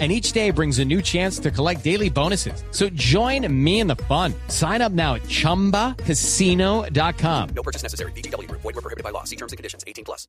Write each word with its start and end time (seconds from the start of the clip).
and 0.00 0.10
each 0.10 0.32
day 0.32 0.50
brings 0.50 0.80
a 0.80 0.84
new 0.84 1.00
chance 1.00 1.38
to 1.38 1.52
collect 1.52 1.84
daily 1.84 2.10
bonuses. 2.10 2.64
So 2.72 2.88
join 2.96 3.46
me 3.52 3.78
in 3.78 3.86
the 3.86 3.94
fun. 4.08 4.34
Sign 4.48 4.82
up 4.82 4.90
now 4.90 5.14
at 5.14 5.22
ChumbaCasino.com. 5.28 7.48
No 7.54 7.62
purchase 7.62 7.84
necessary. 7.84 8.10
BGW. 8.16 8.50
Void 8.50 8.64
were 8.64 8.72
prohibited 8.72 9.04
by 9.04 9.10
law. 9.10 9.22
See 9.22 9.36
terms 9.36 9.52
and 9.52 9.56
conditions. 9.56 9.84
18 9.86 10.04
plus. 10.04 10.26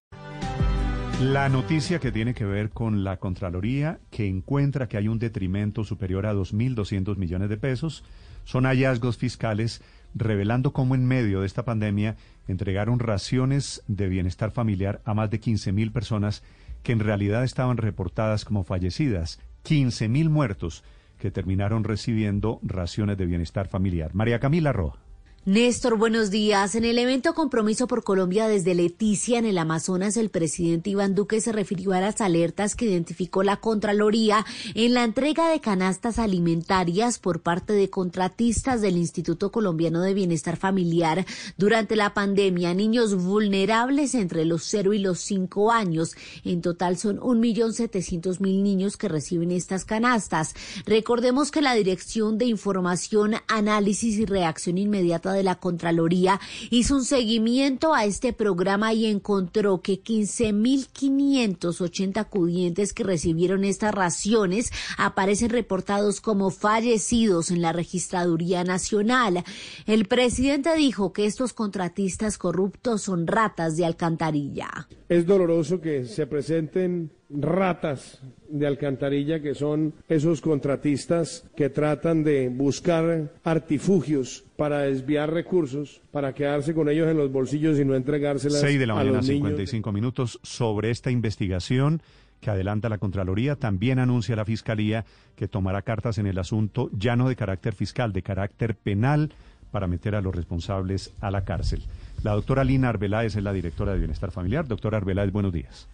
La 1.22 1.48
noticia 1.48 2.00
que 2.00 2.12
tiene 2.12 2.34
que 2.34 2.44
ver 2.44 2.72
con 2.72 3.06
la 3.06 3.18
Contraloría, 3.18 4.00
que 4.12 4.28
encuentra 4.28 4.90
que 4.90 4.98
hay 4.98 5.08
un 5.08 5.18
detrimento 5.18 5.86
superior 5.86 6.26
a 6.26 6.34
2.200 6.34 7.16
millones 7.16 7.48
de 7.48 7.56
pesos, 7.56 8.04
son 8.44 8.66
hallazgos 8.66 9.16
fiscales 9.16 9.82
revelando 10.14 10.74
cómo 10.74 10.94
en 10.94 11.06
medio 11.06 11.40
de 11.40 11.48
esta 11.48 11.64
pandemia 11.64 12.18
entregaron 12.50 13.00
raciones 13.00 13.82
de 13.88 14.10
bienestar 14.10 14.52
familiar 14.52 15.02
a 15.06 15.14
más 15.14 15.30
de 15.30 15.40
15.000 15.40 15.94
personas 15.94 16.44
que 16.84 16.92
en 16.92 17.00
realidad 17.00 17.46
estaban 17.46 17.78
reportadas 17.78 18.44
como 18.44 18.66
fallecidas 18.66 19.40
15.000 19.66 20.30
muertos 20.30 20.84
que 21.18 21.32
terminaron 21.32 21.84
recibiendo 21.84 22.60
raciones 22.62 23.18
de 23.18 23.26
bienestar 23.26 23.68
familiar. 23.68 24.14
María 24.14 24.40
Camila 24.40 24.72
Roa. 24.72 25.05
Néstor, 25.48 25.96
buenos 25.96 26.32
días. 26.32 26.74
En 26.74 26.86
el 26.86 26.98
evento 26.98 27.36
Compromiso 27.36 27.86
por 27.86 28.04
Colombia 28.04 28.48
desde 28.48 28.74
Leticia, 28.74 29.38
en 29.38 29.46
el 29.46 29.60
Amazonas, 29.60 30.18
el 30.18 30.32
presidente 30.32 30.90
Iván 30.90 31.14
Duque 31.14 31.40
se 31.40 31.52
refirió 31.52 31.94
a 31.94 32.02
las 32.02 32.20
alertas 32.20 32.74
que 32.74 32.86
identificó 32.86 33.44
la 33.44 33.58
Contraloría 33.58 34.44
en 34.74 34.96
la 34.96 35.04
entrega 35.04 35.48
de 35.52 35.60
canastas 35.62 36.18
alimentarias 36.18 37.20
por 37.20 37.42
parte 37.42 37.74
de 37.74 37.92
contratistas 37.92 38.82
del 38.82 38.98
Instituto 38.98 39.52
Colombiano 39.52 40.02
de 40.02 40.16
Bienestar 40.16 40.58
Familiar 40.58 41.28
durante 41.58 41.96
la 41.96 42.16
pandemia. 42.16 42.74
Niños 42.74 43.14
vulnerables 43.14 44.16
entre 44.16 44.46
los 44.46 44.64
0 44.64 44.96
y 44.96 44.98
los 44.98 45.20
5 45.20 45.72
años. 45.72 46.16
En 46.44 46.64
total 46.64 46.98
son 46.98 47.20
1.700.000 47.20 48.40
niños 48.64 48.98
que 48.98 49.10
reciben 49.10 49.52
estas 49.52 49.86
canastas. 49.86 50.56
Recordemos 50.88 51.52
que 51.52 51.62
la 51.62 51.76
Dirección 51.76 52.40
de 52.40 52.46
Información, 52.46 53.36
Análisis 53.48 54.18
y 54.18 54.26
Reacción 54.26 54.80
Inmediata 54.80 55.35
de 55.36 55.44
la 55.44 55.56
Contraloría 55.56 56.40
hizo 56.70 56.96
un 56.96 57.04
seguimiento 57.04 57.94
a 57.94 58.06
este 58.06 58.32
programa 58.34 58.94
y 58.94 59.06
encontró 59.06 59.82
que 59.82 60.02
15.580 60.02 62.18
acudientes 62.18 62.94
que 62.94 63.04
recibieron 63.04 63.64
estas 63.64 63.94
raciones 63.94 64.72
aparecen 64.98 65.50
reportados 65.50 66.22
como 66.22 66.50
fallecidos 66.50 67.52
en 67.52 67.62
la 67.62 67.74
Registraduría 67.74 68.64
Nacional. 68.64 69.44
El 69.86 70.06
presidente 70.06 70.76
dijo 70.76 71.14
que 71.14 71.26
estos 71.26 71.54
contratistas 71.54 72.38
corruptos 72.38 73.04
son 73.04 73.28
ratas 73.28 73.78
de 73.78 73.86
alcantarilla. 73.86 74.88
Es 75.10 75.26
doloroso 75.26 75.82
que 75.82 76.06
se 76.06 76.28
presenten 76.28 77.12
ratas 77.40 78.22
de 78.50 78.68
alcantarilla 78.68 79.42
que 79.42 79.56
son 79.56 79.94
esos 80.08 80.42
contratistas 80.42 81.46
que 81.56 81.70
tratan 81.70 82.24
de 82.24 82.50
buscar 82.50 83.32
artifugios 83.44 84.44
para 84.56 84.82
desviar 84.82 85.32
recursos, 85.32 86.02
para 86.12 86.34
quedarse 86.34 86.74
con 86.74 86.90
ellos 86.90 87.10
en 87.10 87.18
los 87.18 87.32
bolsillos 87.32 87.80
y 87.80 87.86
no 87.86 87.96
entregárselas 87.96 88.62
6 88.62 88.80
de 88.80 88.88
la 88.88 88.94
a 88.94 88.98
mañana, 88.98 89.18
los 89.18 89.28
niños. 89.28 89.50
55 89.50 89.92
minutos 89.92 90.40
sobre 90.44 90.92
esta 90.92 91.12
investigación 91.12 92.02
que 92.40 92.52
adelanta 92.52 92.90
la 92.90 92.98
Contraloría. 92.98 93.56
También 93.56 94.00
anuncia 94.00 94.36
la 94.36 94.46
Fiscalía 94.46 95.06
que 95.36 95.48
tomará 95.48 95.82
cartas 95.82 96.18
en 96.18 96.28
el 96.28 96.38
asunto, 96.38 96.90
ya 96.94 97.16
no 97.16 97.28
de 97.28 97.36
carácter 97.36 97.74
fiscal, 97.74 98.14
de 98.14 98.22
carácter 98.22 98.76
penal, 98.76 99.32
para 99.72 99.88
meter 99.88 100.16
a 100.16 100.22
los 100.22 100.34
responsables 100.34 101.14
a 101.20 101.32
la 101.32 101.44
cárcel. 101.44 101.84
La 102.24 102.32
doctora 102.32 102.64
Lina 102.64 102.90
Arbeláez 102.90 103.36
es 103.36 103.44
la 103.44 103.52
directora 103.52 103.92
de 103.92 104.00
Bienestar 104.00 104.32
Familiar. 104.32 104.68
Doctora 104.68 104.98
Arbeláez, 104.98 105.32
buenos 105.32 105.52
días. 105.52 105.90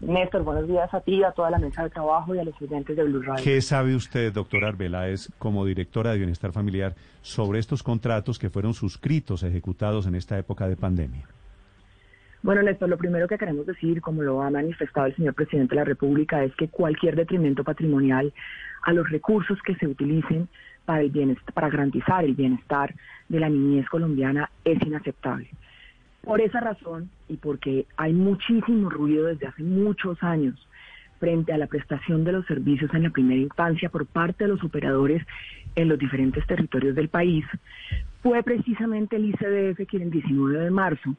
Néstor, 0.00 0.42
buenos 0.44 0.66
días 0.66 0.92
a 0.94 1.00
ti, 1.02 1.22
a 1.22 1.32
toda 1.32 1.50
la 1.50 1.58
mesa 1.58 1.82
de 1.82 1.90
trabajo 1.90 2.34
y 2.34 2.38
a 2.38 2.44
los 2.44 2.54
estudiantes 2.54 2.96
de 2.96 3.04
Blue 3.04 3.20
Radio. 3.20 3.44
¿Qué 3.44 3.60
sabe 3.60 3.94
usted, 3.94 4.32
doctora 4.32 4.68
Arbeláez, 4.68 5.30
como 5.38 5.66
directora 5.66 6.12
de 6.12 6.18
Bienestar 6.18 6.52
Familiar, 6.52 6.94
sobre 7.20 7.58
estos 7.58 7.82
contratos 7.82 8.38
que 8.38 8.48
fueron 8.48 8.72
suscritos, 8.72 9.42
ejecutados 9.42 10.06
en 10.06 10.14
esta 10.14 10.38
época 10.38 10.68
de 10.68 10.76
pandemia? 10.76 11.26
Bueno, 12.42 12.62
Néstor, 12.62 12.88
lo 12.88 12.96
primero 12.96 13.28
que 13.28 13.36
queremos 13.36 13.66
decir, 13.66 14.00
como 14.00 14.22
lo 14.22 14.40
ha 14.40 14.50
manifestado 14.50 15.06
el 15.06 15.16
señor 15.16 15.34
presidente 15.34 15.74
de 15.74 15.80
la 15.80 15.84
República, 15.84 16.42
es 16.42 16.54
que 16.56 16.68
cualquier 16.68 17.14
detrimento 17.14 17.62
patrimonial 17.62 18.32
a 18.82 18.94
los 18.94 19.10
recursos 19.10 19.58
que 19.60 19.74
se 19.74 19.86
utilicen 19.86 20.48
para, 20.86 21.02
el 21.02 21.10
bienestar, 21.10 21.52
para 21.52 21.68
garantizar 21.68 22.24
el 22.24 22.34
bienestar 22.34 22.94
de 23.28 23.38
la 23.38 23.50
niñez 23.50 23.86
colombiana 23.90 24.50
es 24.64 24.80
inaceptable. 24.82 25.50
Por 26.22 26.40
esa 26.40 26.60
razón 26.60 27.10
y 27.28 27.36
porque 27.36 27.86
hay 27.96 28.12
muchísimo 28.12 28.90
ruido 28.90 29.26
desde 29.26 29.46
hace 29.46 29.62
muchos 29.62 30.22
años 30.22 30.54
frente 31.18 31.52
a 31.52 31.58
la 31.58 31.66
prestación 31.66 32.24
de 32.24 32.32
los 32.32 32.46
servicios 32.46 32.92
en 32.94 33.04
la 33.04 33.10
primera 33.10 33.40
infancia 33.40 33.90
por 33.90 34.06
parte 34.06 34.44
de 34.44 34.48
los 34.48 34.64
operadores 34.64 35.24
en 35.76 35.88
los 35.88 35.98
diferentes 35.98 36.46
territorios 36.46 36.94
del 36.94 37.08
país, 37.08 37.44
fue 38.22 38.42
precisamente 38.42 39.16
el 39.16 39.26
ICDF 39.26 39.86
quien 39.88 40.02
el 40.04 40.10
19 40.10 40.64
de 40.64 40.70
marzo 40.70 41.14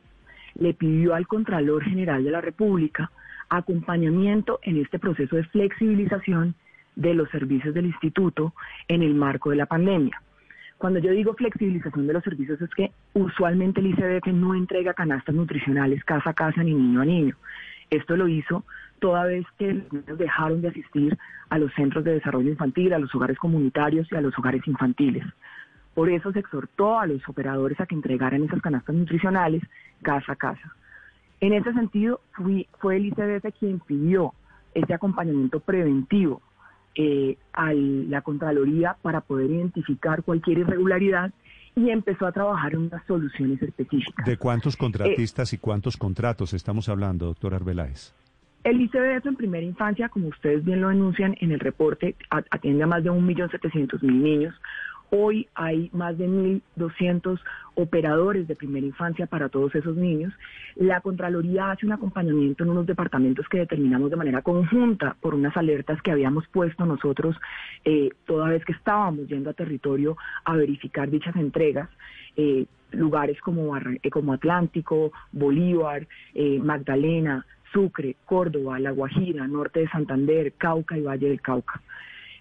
le 0.56 0.74
pidió 0.74 1.16
al 1.16 1.28
Contralor 1.28 1.84
General 1.84 2.24
de 2.24 2.32
la 2.32 2.42
República 2.42 3.12
acompañamiento 3.50 4.60
en 4.64 4.78
este 4.78 5.00
proceso 5.00 5.36
de 5.36 5.44
flexibilización 5.46 6.56
de 6.96 7.14
los 7.14 7.30
servicios 7.30 7.74
del 7.74 7.86
instituto 7.86 8.54
en 8.88 9.02
el 9.02 9.14
marco 9.14 9.50
de 9.50 9.56
la 9.58 9.66
pandemia. 9.66 10.22
Cuando 10.82 10.98
yo 10.98 11.12
digo 11.12 11.36
flexibilización 11.36 12.08
de 12.08 12.14
los 12.14 12.24
servicios 12.24 12.60
es 12.60 12.70
que 12.72 12.92
usualmente 13.14 13.80
el 13.80 13.92
ICDF 13.92 14.26
no 14.34 14.56
entrega 14.56 14.96
canastas 14.96 15.36
nutricionales 15.36 16.04
casa 16.04 16.32
a 16.32 16.34
casa 16.34 16.64
ni 16.64 16.74
niño 16.74 17.02
a 17.02 17.06
niño. 17.06 17.36
Esto 17.92 18.18
lo 18.18 18.28
hizo 18.28 18.66
toda 18.98 19.26
vez 19.26 19.46
que 19.60 19.76
los 19.76 19.94
niños 19.94 20.18
dejaron 20.18 20.64
de 20.64 20.70
asistir 20.70 21.16
a 21.50 21.60
los 21.60 21.72
centros 21.76 22.04
de 22.04 22.14
desarrollo 22.14 22.50
infantil, 22.50 22.94
a 22.94 22.98
los 22.98 23.14
hogares 23.14 23.38
comunitarios 23.38 24.12
y 24.12 24.16
a 24.16 24.22
los 24.22 24.36
hogares 24.40 24.68
infantiles. 24.68 25.24
Por 25.94 26.10
eso 26.10 26.32
se 26.32 26.40
exhortó 26.40 27.00
a 27.00 27.06
los 27.06 27.22
operadores 27.30 27.80
a 27.80 27.86
que 27.86 27.94
entregaran 27.94 28.42
esas 28.42 28.60
canastas 28.60 28.96
nutricionales 28.96 29.62
casa 30.02 30.32
a 30.32 30.36
casa. 30.36 30.74
En 31.42 31.54
ese 31.54 31.74
sentido, 31.74 32.22
fue 32.80 32.98
el 32.98 33.06
ICDF 33.06 33.54
quien 33.60 33.82
pidió 33.82 34.34
ese 34.74 34.96
acompañamiento 34.96 35.60
preventivo 35.60 36.42
eh, 36.96 37.38
a 37.54 37.74
la 37.74 38.22
Contraloría 38.22 38.96
para 39.02 39.22
poder 39.22 39.52
identificar 39.52 40.24
cualquier 40.24 40.60
irregularidad 40.60 41.32
y 41.76 41.90
empezó 41.90 42.26
a 42.26 42.32
trabajar 42.32 42.74
en 42.74 42.80
unas 42.82 43.06
soluciones 43.06 43.62
específicas. 43.62 44.26
¿De 44.26 44.38
cuántos 44.38 44.76
contratistas 44.76 45.54
y 45.54 45.58
cuántos 45.58 45.98
contratos 45.98 46.54
estamos 46.54 46.90
hablando, 46.90 47.28
doctor 47.28 47.54
Arbeláez? 47.54 48.14
El 48.64 48.80
ICBF 48.80 49.26
en 49.26 49.36
primera 49.36 49.66
infancia, 49.66 50.10
como 50.10 50.28
ustedes 50.28 50.64
bien 50.64 50.82
lo 50.82 50.90
denuncian 50.90 51.36
en 51.40 51.52
el 51.52 51.60
reporte, 51.60 52.16
atiende 52.30 52.84
a 52.84 52.88
más 52.88 53.04
de 53.04 53.10
1.700.000 53.10 54.02
niños. 54.04 54.54
Hoy 55.14 55.50
hay 55.56 55.90
más 55.92 56.18
de 56.18 56.26
1.200 56.26 57.38
operadores 57.76 58.48
de 58.48 58.56
primera 58.56 58.86
infancia 58.86 59.28
para 59.28 59.50
todos 59.50 59.76
esos 59.76 59.98
niños. 59.98 60.34
La 60.76 61.02
Contraloría 61.02 61.72
hace 61.72 61.86
un 61.86 61.92
acompañamiento 61.92 62.64
en 62.64 62.70
unos 62.70 62.86
departamentos 62.86 63.46
que 63.50 63.60
determinamos 63.60 64.10
de 64.10 64.16
manera 64.16 64.42
conjunta 64.42 65.18
por 65.20 65.36
unas 65.36 65.56
alertas 65.58 66.02
que 66.02 66.12
habíamos 66.12 66.48
puesto 66.48 66.86
nosotros 66.86 67.36
eh, 67.84 68.10
toda 68.26 68.48
vez 68.48 68.64
que 68.64 68.72
estábamos 68.72 69.28
yendo 69.28 69.50
a 69.50 69.54
territorio 69.54 70.16
a 70.46 70.56
verificar 70.56 71.10
dichas 71.10 71.36
entregas. 71.36 71.90
Eh, 72.38 72.66
lugares 72.92 73.40
como, 73.42 73.78
como 74.12 74.34
Atlántico, 74.34 75.12
Bolívar, 75.34 76.08
eh, 76.34 76.60
Magdalena, 76.60 77.46
Sucre, 77.74 78.16
Córdoba, 78.26 78.80
La 78.80 78.92
Guajira, 78.92 79.46
Norte 79.48 79.82
de 79.82 79.90
Santander, 79.90 80.54
Cauca 80.54 80.98
y 80.98 81.02
Valle 81.02 81.28
del 81.28 81.42
Cauca. 81.42 81.82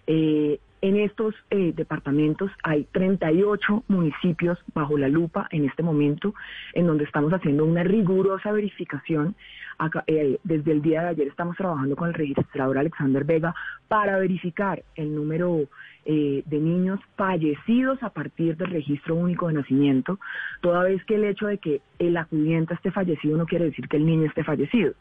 Eh, 0.07 0.59
en 0.81 0.97
estos 0.97 1.35
eh, 1.51 1.73
departamentos 1.75 2.51
hay 2.63 2.85
38 2.91 3.83
municipios 3.87 4.57
bajo 4.73 4.97
la 4.97 5.07
lupa 5.07 5.47
en 5.51 5.65
este 5.65 5.83
momento, 5.83 6.33
en 6.73 6.87
donde 6.87 7.03
estamos 7.03 7.31
haciendo 7.31 7.65
una 7.65 7.83
rigurosa 7.83 8.51
verificación. 8.51 9.35
Acá, 9.77 10.03
eh, 10.07 10.39
desde 10.43 10.71
el 10.71 10.81
día 10.81 11.03
de 11.03 11.09
ayer 11.09 11.27
estamos 11.27 11.55
trabajando 11.55 11.95
con 11.95 12.09
el 12.09 12.15
registrador 12.15 12.77
Alexander 12.77 13.23
Vega 13.23 13.53
para 13.87 14.17
verificar 14.17 14.83
el 14.95 15.15
número 15.15 15.67
eh, 16.05 16.43
de 16.45 16.59
niños 16.59 16.99
fallecidos 17.15 18.01
a 18.01 18.09
partir 18.09 18.57
del 18.57 18.71
registro 18.71 19.15
único 19.15 19.47
de 19.47 19.53
nacimiento, 19.53 20.19
toda 20.61 20.83
vez 20.83 21.03
que 21.05 21.15
el 21.15 21.25
hecho 21.25 21.45
de 21.45 21.59
que 21.59 21.81
el 21.99 22.17
acudiente 22.17 22.73
esté 22.73 22.91
fallecido 22.91 23.37
no 23.37 23.45
quiere 23.45 23.65
decir 23.65 23.87
que 23.87 23.97
el 23.97 24.05
niño 24.05 24.25
esté 24.25 24.43
fallecido 24.43 24.93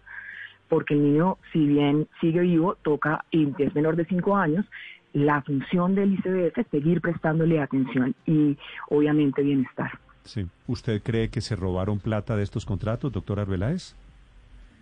porque 0.68 0.94
el 0.94 1.02
niño, 1.02 1.36
si 1.52 1.66
bien 1.66 2.06
sigue 2.20 2.42
vivo, 2.42 2.76
toca 2.76 3.24
y 3.32 3.52
es 3.58 3.74
menor 3.74 3.96
de 3.96 4.04
5 4.04 4.36
años, 4.36 4.64
la 5.12 5.42
función 5.42 5.94
del 5.94 6.14
ICBF 6.14 6.58
es 6.58 6.66
seguir 6.70 7.00
prestándole 7.00 7.60
atención 7.60 8.14
y 8.26 8.56
obviamente 8.88 9.42
bienestar. 9.42 9.98
Sí. 10.24 10.46
¿Usted 10.66 11.02
cree 11.02 11.30
que 11.30 11.40
se 11.40 11.56
robaron 11.56 11.98
plata 11.98 12.36
de 12.36 12.42
estos 12.42 12.64
contratos, 12.64 13.12
doctor 13.12 13.40
Arbeláez? 13.40 13.96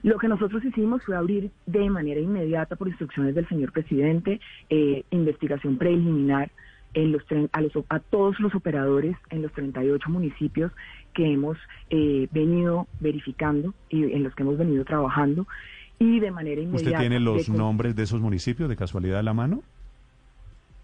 Lo 0.03 0.19
que 0.19 0.29
nosotros 0.29 0.65
hicimos 0.65 1.03
fue 1.05 1.17
abrir 1.17 1.51
de 1.67 1.91
manera 1.91 2.21
inmediata, 2.21 2.77
por 2.77 2.89
instrucciones 2.89 3.35
del 3.35 3.49
señor 3.49 3.73
presidente, 3.73 4.41
eh, 4.71 5.05
investigación 5.11 5.77
preliminar 5.77 6.51
en 6.95 7.13
los, 7.13 7.23
a, 7.53 7.61
los, 7.61 7.73
a 7.89 7.99
todos 7.99 8.39
los 8.41 8.55
operadores 8.55 9.17
en 9.31 9.43
los 9.43 9.53
38 9.53 10.09
municipios 10.09 10.73
que 11.15 11.33
hemos 11.33 11.59
eh, 11.91 12.29
venido 12.31 12.87
verificando 13.01 13.75
y 13.89 14.05
en 14.05 14.23
los 14.23 14.35
que 14.35 14.43
hemos 14.43 14.57
venido 14.57 14.85
trabajando 14.85 15.47
y 15.99 16.21
de 16.21 16.31
manera 16.31 16.61
inmediata. 16.61 16.91
¿Usted 16.91 17.01
tiene 17.01 17.21
los 17.21 17.49
nombres 17.49 17.97
de 17.97 18.05
esos 18.05 18.21
municipios 18.21 18.69
de 18.69 18.77
casualidad 18.77 19.19
a 19.19 19.23
la 19.23 19.35
mano? 19.35 19.63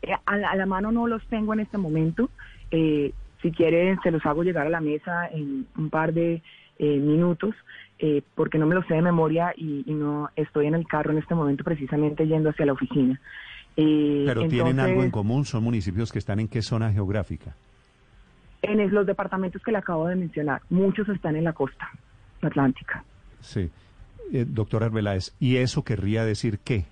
Eh, 0.06 0.16
a, 0.26 0.56
la, 0.56 0.66
mano 0.66 0.92
no 0.92 1.06
los 1.06 1.24
tengo 1.26 1.52
en 1.52 1.60
este 1.60 1.78
momento. 1.78 2.30
Eh, 2.70 3.12
si 3.42 3.50
quieren, 3.50 3.98
se 4.02 4.10
los 4.10 4.24
hago 4.24 4.42
llegar 4.42 4.66
a 4.66 4.70
la 4.70 4.80
mesa 4.80 5.26
en 5.28 5.66
un 5.76 5.90
par 5.90 6.12
de 6.12 6.42
minutos, 6.78 7.54
porque 8.34 8.58
no 8.58 8.66
me 8.66 8.74
los 8.74 8.84
sé 8.86 8.94
de 8.94 9.02
memoria 9.02 9.54
y, 9.56 9.84
no 9.86 10.28
estoy 10.34 10.66
en 10.66 10.74
el 10.74 10.86
carro 10.88 11.12
en 11.12 11.18
este 11.18 11.34
momento 11.34 11.62
precisamente 11.62 12.26
yendo 12.26 12.50
hacia 12.50 12.66
la 12.66 12.72
oficina. 12.72 13.20
Pero 13.76 14.48
tienen 14.48 14.80
algo 14.80 15.04
en 15.04 15.10
común, 15.10 15.44
son 15.44 15.62
municipios 15.62 16.10
que 16.10 16.18
están 16.18 16.40
en 16.40 16.48
qué 16.48 16.62
zona 16.62 16.92
geográfica? 16.92 17.54
En 18.62 18.92
los 18.92 19.06
departamentos 19.06 19.62
que 19.62 19.72
le 19.72 19.78
acabo 19.78 20.08
de 20.08 20.16
mencionar, 20.16 20.62
muchos 20.70 21.08
están 21.10 21.36
en 21.36 21.44
la 21.44 21.52
costa 21.52 21.90
atlántica. 22.42 23.04
Sí. 23.40 23.70
Eh, 24.32 24.46
doctora 24.48 24.86
Arbeláez, 24.86 25.34
¿y 25.38 25.56
eso 25.56 25.84
querría 25.84 26.24
decir 26.24 26.58
qué? 26.58 26.86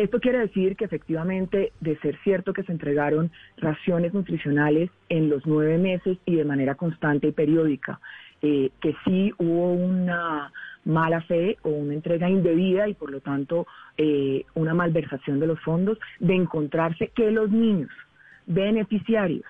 Esto 0.00 0.18
quiere 0.18 0.38
decir 0.38 0.76
que 0.76 0.86
efectivamente, 0.86 1.72
de 1.80 1.98
ser 1.98 2.16
cierto 2.24 2.54
que 2.54 2.62
se 2.62 2.72
entregaron 2.72 3.30
raciones 3.58 4.14
nutricionales 4.14 4.88
en 5.10 5.28
los 5.28 5.44
nueve 5.44 5.76
meses 5.76 6.16
y 6.24 6.36
de 6.36 6.44
manera 6.46 6.74
constante 6.74 7.28
y 7.28 7.32
periódica, 7.32 8.00
eh, 8.40 8.70
que 8.80 8.96
sí 9.04 9.30
hubo 9.36 9.74
una 9.74 10.50
mala 10.86 11.20
fe 11.20 11.58
o 11.60 11.68
una 11.68 11.92
entrega 11.92 12.30
indebida 12.30 12.88
y 12.88 12.94
por 12.94 13.10
lo 13.10 13.20
tanto 13.20 13.66
eh, 13.98 14.46
una 14.54 14.72
malversación 14.72 15.38
de 15.38 15.48
los 15.48 15.60
fondos, 15.60 15.98
de 16.18 16.34
encontrarse 16.34 17.08
que 17.08 17.30
los 17.30 17.50
niños 17.50 17.90
beneficiarios 18.46 19.44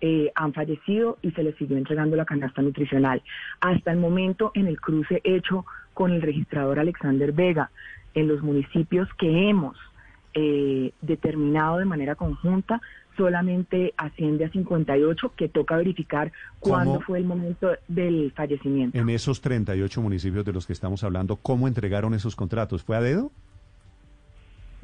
eh, 0.00 0.30
han 0.36 0.52
fallecido 0.52 1.18
y 1.22 1.32
se 1.32 1.42
les 1.42 1.56
siguió 1.56 1.76
entregando 1.76 2.14
la 2.14 2.24
canasta 2.24 2.62
nutricional. 2.62 3.20
Hasta 3.60 3.90
el 3.90 3.98
momento, 3.98 4.52
en 4.54 4.68
el 4.68 4.80
cruce 4.80 5.20
hecho 5.24 5.66
con 5.92 6.12
el 6.12 6.22
registrador 6.22 6.78
Alexander 6.78 7.32
Vega, 7.32 7.72
en 8.14 8.28
los 8.28 8.42
municipios 8.42 9.08
que 9.18 9.48
hemos 9.48 9.76
eh, 10.34 10.92
determinado 11.00 11.78
de 11.78 11.84
manera 11.84 12.14
conjunta, 12.14 12.80
solamente 13.16 13.92
asciende 13.96 14.46
a 14.46 14.50
58, 14.50 15.32
que 15.36 15.48
toca 15.48 15.76
verificar 15.76 16.32
cuándo 16.58 17.00
fue 17.00 17.18
el 17.18 17.24
momento 17.24 17.70
del 17.88 18.32
fallecimiento. 18.34 18.98
En 18.98 19.08
esos 19.10 19.40
38 19.40 20.00
municipios 20.00 20.44
de 20.44 20.52
los 20.52 20.66
que 20.66 20.72
estamos 20.72 21.04
hablando, 21.04 21.36
¿cómo 21.36 21.68
entregaron 21.68 22.14
esos 22.14 22.36
contratos? 22.36 22.82
¿Fue 22.82 22.96
a 22.96 23.00
dedo? 23.00 23.30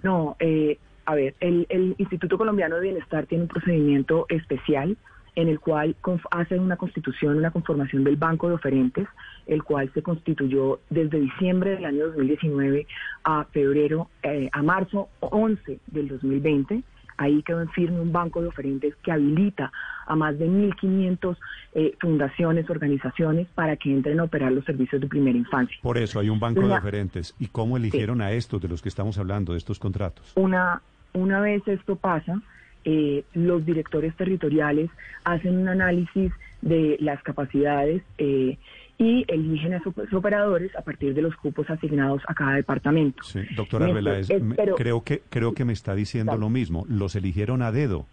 No, 0.02 0.36
eh, 0.38 0.78
a 1.06 1.14
ver, 1.14 1.34
el, 1.40 1.94
Instituto 1.96 2.36
Colombiano 2.36 2.76
de 2.76 2.82
Bienestar 2.82 3.26
tiene 3.26 3.44
un 3.44 3.48
procedimiento 3.48 4.26
especial 4.28 4.96
en 5.38 5.46
el 5.46 5.60
cual 5.60 5.94
hace 6.32 6.58
una 6.58 6.76
constitución, 6.76 7.36
una 7.36 7.52
conformación 7.52 8.02
del 8.02 8.16
banco 8.16 8.48
de 8.48 8.54
oferentes, 8.54 9.06
el 9.46 9.62
cual 9.62 9.88
se 9.94 10.02
constituyó 10.02 10.80
desde 10.90 11.20
diciembre 11.20 11.76
del 11.76 11.84
año 11.84 12.06
2019 12.06 12.88
a 13.22 13.44
febrero, 13.44 14.08
eh, 14.24 14.48
a 14.50 14.62
marzo 14.64 15.08
11 15.20 15.78
del 15.86 16.08
2020. 16.08 16.82
Ahí 17.18 17.40
quedó 17.44 17.60
en 17.60 17.68
firme 17.68 18.00
un 18.00 18.12
banco 18.12 18.42
de 18.42 18.48
oferentes 18.48 18.96
que 19.04 19.12
habilita 19.12 19.70
a 20.08 20.16
más 20.16 20.36
de 20.40 20.48
1.500 20.48 21.36
eh, 21.74 21.94
fundaciones, 22.00 22.68
organizaciones 22.68 23.46
para 23.54 23.76
que 23.76 23.92
entren 23.92 24.18
a 24.18 24.24
operar 24.24 24.50
los 24.50 24.64
servicios 24.64 25.00
de 25.00 25.06
primera 25.06 25.38
infancia. 25.38 25.76
Por 25.82 25.98
eso 25.98 26.18
hay 26.18 26.30
un 26.30 26.40
banco 26.40 26.66
de 26.66 26.74
oferentes. 26.74 27.36
¿Y 27.38 27.46
cómo 27.46 27.76
eligieron 27.76 28.22
a 28.22 28.32
estos 28.32 28.60
de 28.60 28.66
los 28.66 28.82
que 28.82 28.88
estamos 28.88 29.18
hablando, 29.18 29.52
de 29.52 29.58
estos 29.58 29.78
contratos? 29.78 30.32
Una, 30.34 30.82
una 31.12 31.40
vez 31.40 31.62
esto 31.68 31.94
pasa, 31.94 32.42
eh, 32.90 33.22
los 33.34 33.66
directores 33.66 34.16
territoriales 34.16 34.88
hacen 35.22 35.58
un 35.58 35.68
análisis 35.68 36.32
de 36.62 36.96
las 37.00 37.22
capacidades 37.22 38.02
eh, 38.16 38.56
y 38.96 39.26
eligen 39.28 39.74
a 39.74 39.82
sus 39.82 39.94
operadores 40.14 40.74
a 40.74 40.80
partir 40.80 41.12
de 41.12 41.20
los 41.20 41.36
cupos 41.36 41.68
asignados 41.68 42.22
a 42.26 42.32
cada 42.32 42.54
departamento. 42.54 43.22
Sí, 43.24 43.40
doctora 43.54 43.84
Arbeláez, 43.84 44.28
creo, 44.74 45.04
que, 45.04 45.20
creo 45.28 45.52
que 45.52 45.66
me 45.66 45.74
está 45.74 45.94
diciendo 45.94 46.34
lo 46.38 46.48
mismo. 46.48 46.86
¿Los 46.88 47.14
eligieron 47.14 47.60
a 47.60 47.72
dedo? 47.72 48.06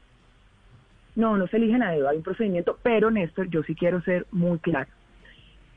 No, 1.16 1.38
no 1.38 1.48
se 1.48 1.56
eligen 1.56 1.81
a 1.81 1.92
dedo, 1.92 2.10
hay 2.10 2.18
un 2.18 2.24
procedimiento, 2.24 2.77
pero 2.83 3.10
Néstor, 3.10 3.50
yo 3.50 3.63
sí 3.63 3.75
quiero 3.75 4.01
ser 4.01 4.27
muy 4.31 4.60
claro. 4.60 4.89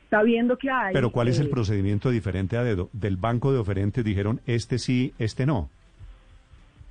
Sabiendo 0.09 0.57
que 0.57 0.69
hay... 0.69 0.91
Pero 0.91 1.11
¿cuál 1.11 1.29
es 1.29 1.39
el 1.39 1.47
eh, 1.47 1.51
procedimiento 1.51 2.09
diferente 2.09 2.57
a 2.57 2.63
dedo? 2.65 2.89
Del 2.91 3.15
banco 3.15 3.53
de 3.53 3.59
oferentes 3.59 4.03
dijeron, 4.03 4.41
este 4.45 4.77
sí, 4.77 5.13
este 5.19 5.45
no 5.45 5.69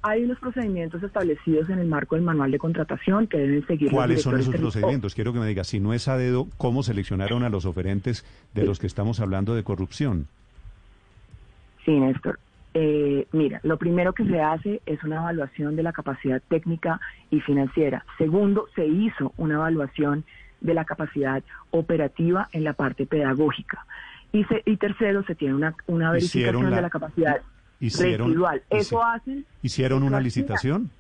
hay 0.09 0.25
unos 0.25 0.39
procedimientos 0.39 1.03
establecidos 1.03 1.69
en 1.69 1.79
el 1.79 1.87
marco 1.87 2.15
del 2.15 2.25
manual 2.25 2.51
de 2.51 2.59
contratación 2.59 3.27
que 3.27 3.39
deben 3.39 3.67
seguir. 3.67 3.91
¿Cuáles 3.91 4.23
son 4.23 4.39
esos 4.39 4.57
procedimientos? 4.57 5.15
Quiero 5.15 5.33
que 5.33 5.39
me 5.39 5.47
diga, 5.47 5.65
si 5.65 5.81
no 5.81 5.93
es 5.93 6.09
a 6.09 6.17
dedo, 6.17 6.49
¿cómo 6.57 6.83
seleccionaron 6.83 7.43
a 7.45 7.51
los 7.51 7.67
oferentes 7.67 8.25
de 8.55 8.65
los 8.65 8.79
que 8.79 8.87
estamos 8.87 9.21
hablando 9.21 9.55
de 9.55 9.63
corrupción? 9.63 10.27
Sí, 11.85 11.93
Néstor. 11.93 12.39
Eh, 12.75 13.27
mira, 13.33 13.61
lo 13.63 13.77
primero 13.77 14.13
que 14.13 14.25
se 14.25 14.41
hace 14.41 14.81
es 14.87 15.03
una 15.03 15.17
evaluación 15.17 15.77
de 15.77 15.83
la 15.83 15.93
capacidad 15.93 16.41
técnica 16.49 17.01
y 17.31 17.41
financiera. 17.41 18.05
Segundo, 18.19 18.69
se 18.75 18.87
hizo 18.87 19.33
una 19.37 19.55
evaluación 19.55 20.25
de 20.61 20.75
la 20.75 20.85
capacidad 20.85 21.43
operativa 21.71 22.49
en 22.53 22.65
la 22.65 22.73
parte 22.73 23.07
pedagógica. 23.07 23.85
Y, 24.33 24.45
y 24.65 24.77
tercero, 24.77 25.23
se 25.25 25.35
tiene 25.35 25.55
una, 25.55 25.75
una 25.87 26.13
verificación 26.13 26.71
de 26.71 26.83
la 26.83 26.91
capacidad 26.91 27.41
hicieron, 27.81 28.29
residual. 28.29 28.63
¿Eso 28.71 29.03
hacen? 29.03 29.45
¿Hicieron 29.63 30.03
una 30.03 30.21
licitación? 30.21 30.91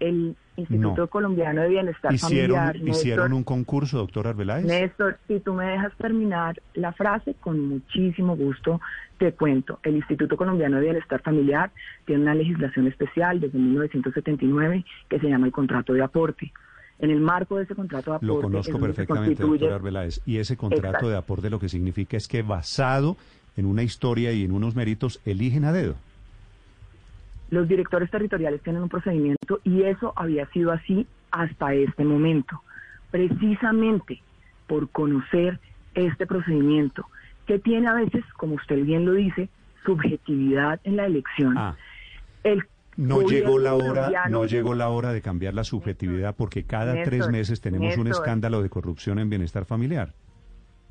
El 0.00 0.36
Instituto 0.56 1.08
Colombiano 1.08 1.62
de 1.62 1.68
Bienestar 1.68 2.12
¿Hicieron, 2.12 2.56
Familiar. 2.56 2.88
¿Hicieron 2.88 3.32
un 3.32 3.44
concurso, 3.44 3.98
doctor 3.98 4.26
Arbeláez? 4.26 4.64
Néstor, 4.64 5.18
si 5.26 5.40
tú 5.40 5.54
me 5.54 5.66
dejas 5.66 5.92
terminar 5.96 6.60
la 6.74 6.92
frase, 6.92 7.34
con 7.40 7.60
muchísimo 7.60 8.36
gusto 8.36 8.80
te 9.18 9.32
cuento. 9.32 9.80
El 9.82 9.96
Instituto 9.96 10.36
Colombiano 10.36 10.76
de 10.76 10.84
Bienestar 10.84 11.20
Familiar 11.22 11.70
tiene 12.06 12.22
una 12.22 12.34
legislación 12.34 12.86
especial 12.86 13.40
desde 13.40 13.58
1979 13.58 14.84
que 15.08 15.18
se 15.18 15.28
llama 15.28 15.46
el 15.46 15.52
contrato 15.52 15.92
de 15.92 16.02
aporte. 16.02 16.52
En 17.00 17.10
el 17.10 17.20
marco 17.20 17.56
de 17.56 17.64
ese 17.64 17.74
contrato 17.74 18.10
de 18.10 18.16
aporte... 18.16 18.26
Lo 18.26 18.40
conozco 18.40 18.78
perfectamente, 18.78 19.42
doctor 19.42 19.72
Arbeláez. 19.72 20.20
Y 20.26 20.38
ese 20.38 20.56
contrato 20.56 21.08
de 21.08 21.16
aporte 21.16 21.50
lo 21.50 21.60
que 21.60 21.68
significa 21.68 22.16
es 22.16 22.26
que 22.26 22.42
basado 22.42 23.16
en 23.58 23.66
una 23.66 23.82
historia 23.82 24.30
y 24.32 24.44
en 24.44 24.52
unos 24.52 24.76
méritos, 24.76 25.20
eligen 25.24 25.64
a 25.64 25.72
dedo. 25.72 25.96
Los 27.50 27.66
directores 27.66 28.08
territoriales 28.08 28.62
tienen 28.62 28.82
un 28.82 28.88
procedimiento 28.88 29.60
y 29.64 29.82
eso 29.82 30.12
había 30.14 30.46
sido 30.50 30.70
así 30.70 31.08
hasta 31.32 31.74
este 31.74 32.04
momento. 32.04 32.62
Precisamente 33.10 34.22
por 34.68 34.88
conocer 34.90 35.58
este 35.94 36.24
procedimiento, 36.24 37.04
que 37.46 37.58
tiene 37.58 37.88
a 37.88 37.94
veces, 37.94 38.24
como 38.36 38.54
usted 38.54 38.84
bien 38.84 39.04
lo 39.04 39.14
dice, 39.14 39.48
subjetividad 39.84 40.78
en 40.84 40.96
la 40.96 41.06
elección. 41.06 41.58
Ah. 41.58 41.76
no 42.96 43.22
llegó 43.22 43.58
la 43.58 43.74
hora, 43.74 44.28
no 44.28 44.44
llegó 44.44 44.74
la 44.76 44.88
hora 44.90 45.12
de 45.12 45.20
cambiar 45.20 45.54
la 45.54 45.64
subjetividad 45.64 46.36
porque 46.36 46.62
cada 46.62 47.02
tres 47.02 47.28
meses 47.28 47.60
tenemos 47.60 47.96
un 47.96 48.06
escándalo 48.06 48.62
de 48.62 48.70
corrupción 48.70 49.18
en 49.18 49.30
bienestar 49.30 49.64
familiar. 49.64 50.12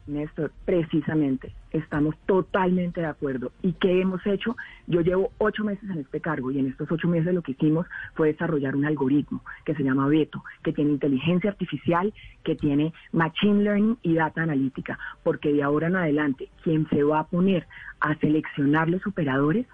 Néstor, 0.08 0.52
precisamente, 0.66 1.52
estamos 1.72 2.16
totalmente 2.26 3.02
de 3.02 3.08
acuerdo. 3.08 3.52
¿Y 3.62 3.74
qué 3.74 4.02
hemos 4.02 4.26
hecho? 4.26 4.56
Yo 4.88 5.02
llevo 5.02 5.32
ocho 5.38 5.64
meses 5.64 5.90
en 5.90 6.00
este 6.00 6.22
cargo 6.22 6.50
y 6.52 6.60
en 6.60 6.68
estos 6.68 6.92
ocho 6.92 7.08
meses 7.08 7.34
lo 7.34 7.42
que 7.42 7.52
hicimos 7.52 7.86
fue 8.16 8.32
desarrollar 8.32 8.76
un 8.76 8.86
algoritmo 8.86 9.44
que 9.66 9.76
se 9.76 9.84
llama 9.84 10.08
Beto, 10.08 10.44
que 10.64 10.74
tiene 10.74 10.92
inteligencia 10.92 11.50
artificial, 11.50 12.14
que 12.44 12.56
tiene 12.56 12.94
machine 13.12 13.64
learning 13.64 13.98
y 14.02 14.14
data 14.16 14.44
analítica, 14.44 14.98
porque 15.24 15.52
de 15.52 15.64
ahora 15.64 15.88
en 15.88 15.98
adelante 15.98 16.50
quien 16.64 16.88
se 16.90 17.04
va 17.04 17.20
a 17.20 17.28
poner 17.28 17.68
a 18.00 18.16
seleccionar 18.16 18.90
los 18.90 19.06
operadores 19.06 19.66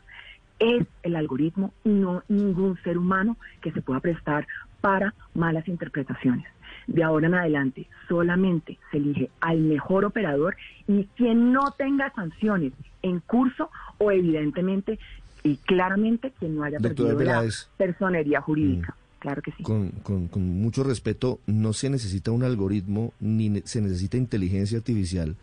es 0.59 0.85
el 1.03 1.15
algoritmo 1.15 1.73
y 1.83 1.89
no 1.89 2.23
ningún 2.27 2.77
ser 2.83 2.97
humano 2.97 3.37
que 3.61 3.71
se 3.71 3.81
pueda 3.81 3.99
prestar 3.99 4.47
para 4.81 5.13
malas 5.33 5.67
interpretaciones 5.67 6.45
de 6.87 7.03
ahora 7.03 7.27
en 7.27 7.35
adelante 7.35 7.87
solamente 8.07 8.77
se 8.91 8.97
elige 8.97 9.29
al 9.41 9.59
mejor 9.59 10.05
operador 10.05 10.55
y 10.87 11.05
quien 11.15 11.51
no 11.51 11.71
tenga 11.77 12.11
sanciones 12.13 12.73
en 13.01 13.19
curso 13.19 13.69
o 13.97 14.11
evidentemente 14.11 14.99
y 15.43 15.57
claramente 15.57 16.31
quien 16.39 16.55
no 16.55 16.63
haya 16.63 16.79
perdido 16.79 17.19
la 17.19 17.45
personería 17.77 18.41
jurídica. 18.41 18.91
Mm. 18.91 19.03
Claro 19.19 19.41
que 19.41 19.51
sí. 19.53 19.63
Con, 19.63 19.91
con, 20.03 20.27
con 20.27 20.43
mucho 20.43 20.83
respeto, 20.83 21.39
no 21.45 21.71
se 21.71 21.89
necesita 21.89 22.31
un 22.31 22.43
algoritmo 22.43 23.13
ni 23.21 23.61
se 23.61 23.81
necesita 23.81 24.17
inteligencia 24.17 24.77
artificial 24.77 25.37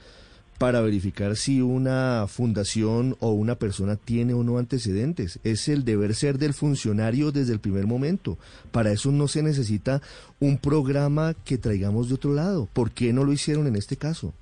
para 0.61 0.83
verificar 0.83 1.37
si 1.37 1.63
una 1.63 2.27
fundación 2.29 3.17
o 3.21 3.31
una 3.31 3.55
persona 3.55 3.97
tiene 3.97 4.35
o 4.35 4.45
no 4.45 4.59
antecedentes. 4.59 5.41
Es 5.43 5.71
el 5.71 5.87
deber 5.87 6.13
ser 6.15 6.37
del 6.37 6.53
funcionario 6.53 7.33
desde 7.33 7.55
el 7.55 7.61
primer 7.61 7.87
momento. 7.87 8.37
Para 8.71 8.93
eso 8.93 9.11
no 9.11 9.27
se 9.27 9.43
necesita 9.43 10.03
un 10.39 10.59
programa 10.59 11.33
que 11.47 11.57
traigamos 11.57 12.11
de 12.11 12.17
otro 12.17 12.35
lado. 12.35 12.69
¿Por 12.75 12.91
qué 12.91 13.15
no 13.15 13.25
lo 13.25 13.33
hicieron 13.33 13.69
en 13.69 13.77
este 13.77 13.97
caso? 13.97 14.35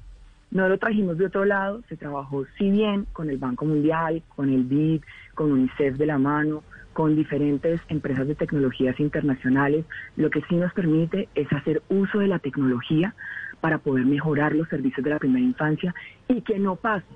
No 0.50 0.68
lo 0.68 0.76
trajimos 0.76 1.18
de 1.18 1.26
otro 1.26 1.44
lado, 1.44 1.84
se 1.88 1.96
trabajó 1.96 2.44
si 2.58 2.68
bien 2.68 3.06
con 3.12 3.30
el 3.30 3.38
Banco 3.38 3.64
Mundial, 3.64 4.20
con 4.34 4.52
el 4.52 4.64
BID, 4.64 5.02
con 5.36 5.52
UNICEF 5.52 5.98
de 5.98 6.06
la 6.06 6.18
mano, 6.18 6.64
con 6.94 7.14
diferentes 7.14 7.80
empresas 7.88 8.26
de 8.26 8.34
tecnologías 8.34 8.98
internacionales. 8.98 9.84
Lo 10.16 10.30
que 10.30 10.42
sí 10.48 10.56
nos 10.56 10.72
permite 10.72 11.28
es 11.36 11.46
hacer 11.52 11.80
uso 11.88 12.18
de 12.18 12.26
la 12.26 12.40
tecnología 12.40 13.14
para 13.60 13.78
poder 13.78 14.06
mejorar 14.06 14.54
los 14.54 14.68
servicios 14.68 15.04
de 15.04 15.10
la 15.10 15.18
primera 15.18 15.44
infancia 15.44 15.94
y 16.28 16.40
que 16.42 16.58
no 16.58 16.76
pase 16.76 17.06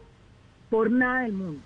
por 0.70 0.90
nada 0.90 1.22
del 1.22 1.32
mundo 1.32 1.62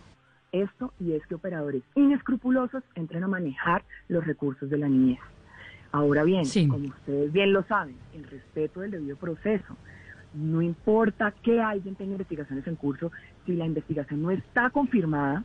esto 0.63 0.93
y 1.01 1.13
es 1.13 1.27
que 1.27 1.35
operadores 1.35 1.83
inescrupulosos 1.95 2.83
entren 2.95 3.25
a 3.25 3.29
manejar 3.29 3.83
los 4.09 4.27
recursos 4.27 4.69
de 4.71 4.79
la 4.79 4.89
niñez. 4.89 5.21
Ahora 5.93 6.25
bien, 6.25 6.45
como 6.69 6.89
ustedes 6.89 7.33
bien 7.33 7.53
lo 7.53 7.63
saben, 7.65 7.97
el 8.15 8.25
respeto 8.25 8.81
del 8.81 8.91
debido 8.91 9.17
proceso. 9.17 9.77
No 10.35 10.61
importa 10.61 11.33
que 11.43 11.61
alguien 11.61 11.95
tenga 11.95 12.13
investigaciones 12.13 12.67
en 12.67 12.77
curso, 12.77 13.11
si 13.47 13.55
la 13.55 13.65
investigación 13.65 14.23
no 14.23 14.31
está 14.31 14.69
confirmada, 14.71 15.45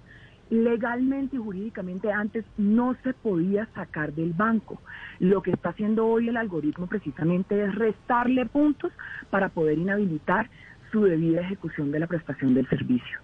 legalmente 0.52 1.38
y 1.38 1.40
jurídicamente 1.40 2.12
antes 2.12 2.46
no 2.58 2.96
se 3.04 3.14
podía 3.14 3.68
sacar 3.74 4.14
del 4.14 4.34
banco. 4.34 4.80
Lo 5.20 5.42
que 5.42 5.52
está 5.52 5.70
haciendo 5.70 6.06
hoy 6.06 6.28
el 6.28 6.38
algoritmo 6.38 6.88
precisamente 6.88 7.64
es 7.64 7.74
restarle 7.74 8.46
puntos 8.46 8.92
para 9.30 9.50
poder 9.50 9.80
inhabilitar 9.80 10.50
su 10.92 11.04
debida 11.04 11.42
ejecución 11.42 11.92
de 11.92 12.00
la 12.00 12.08
prestación 12.08 12.54
del 12.54 12.68
servicio. 12.68 13.20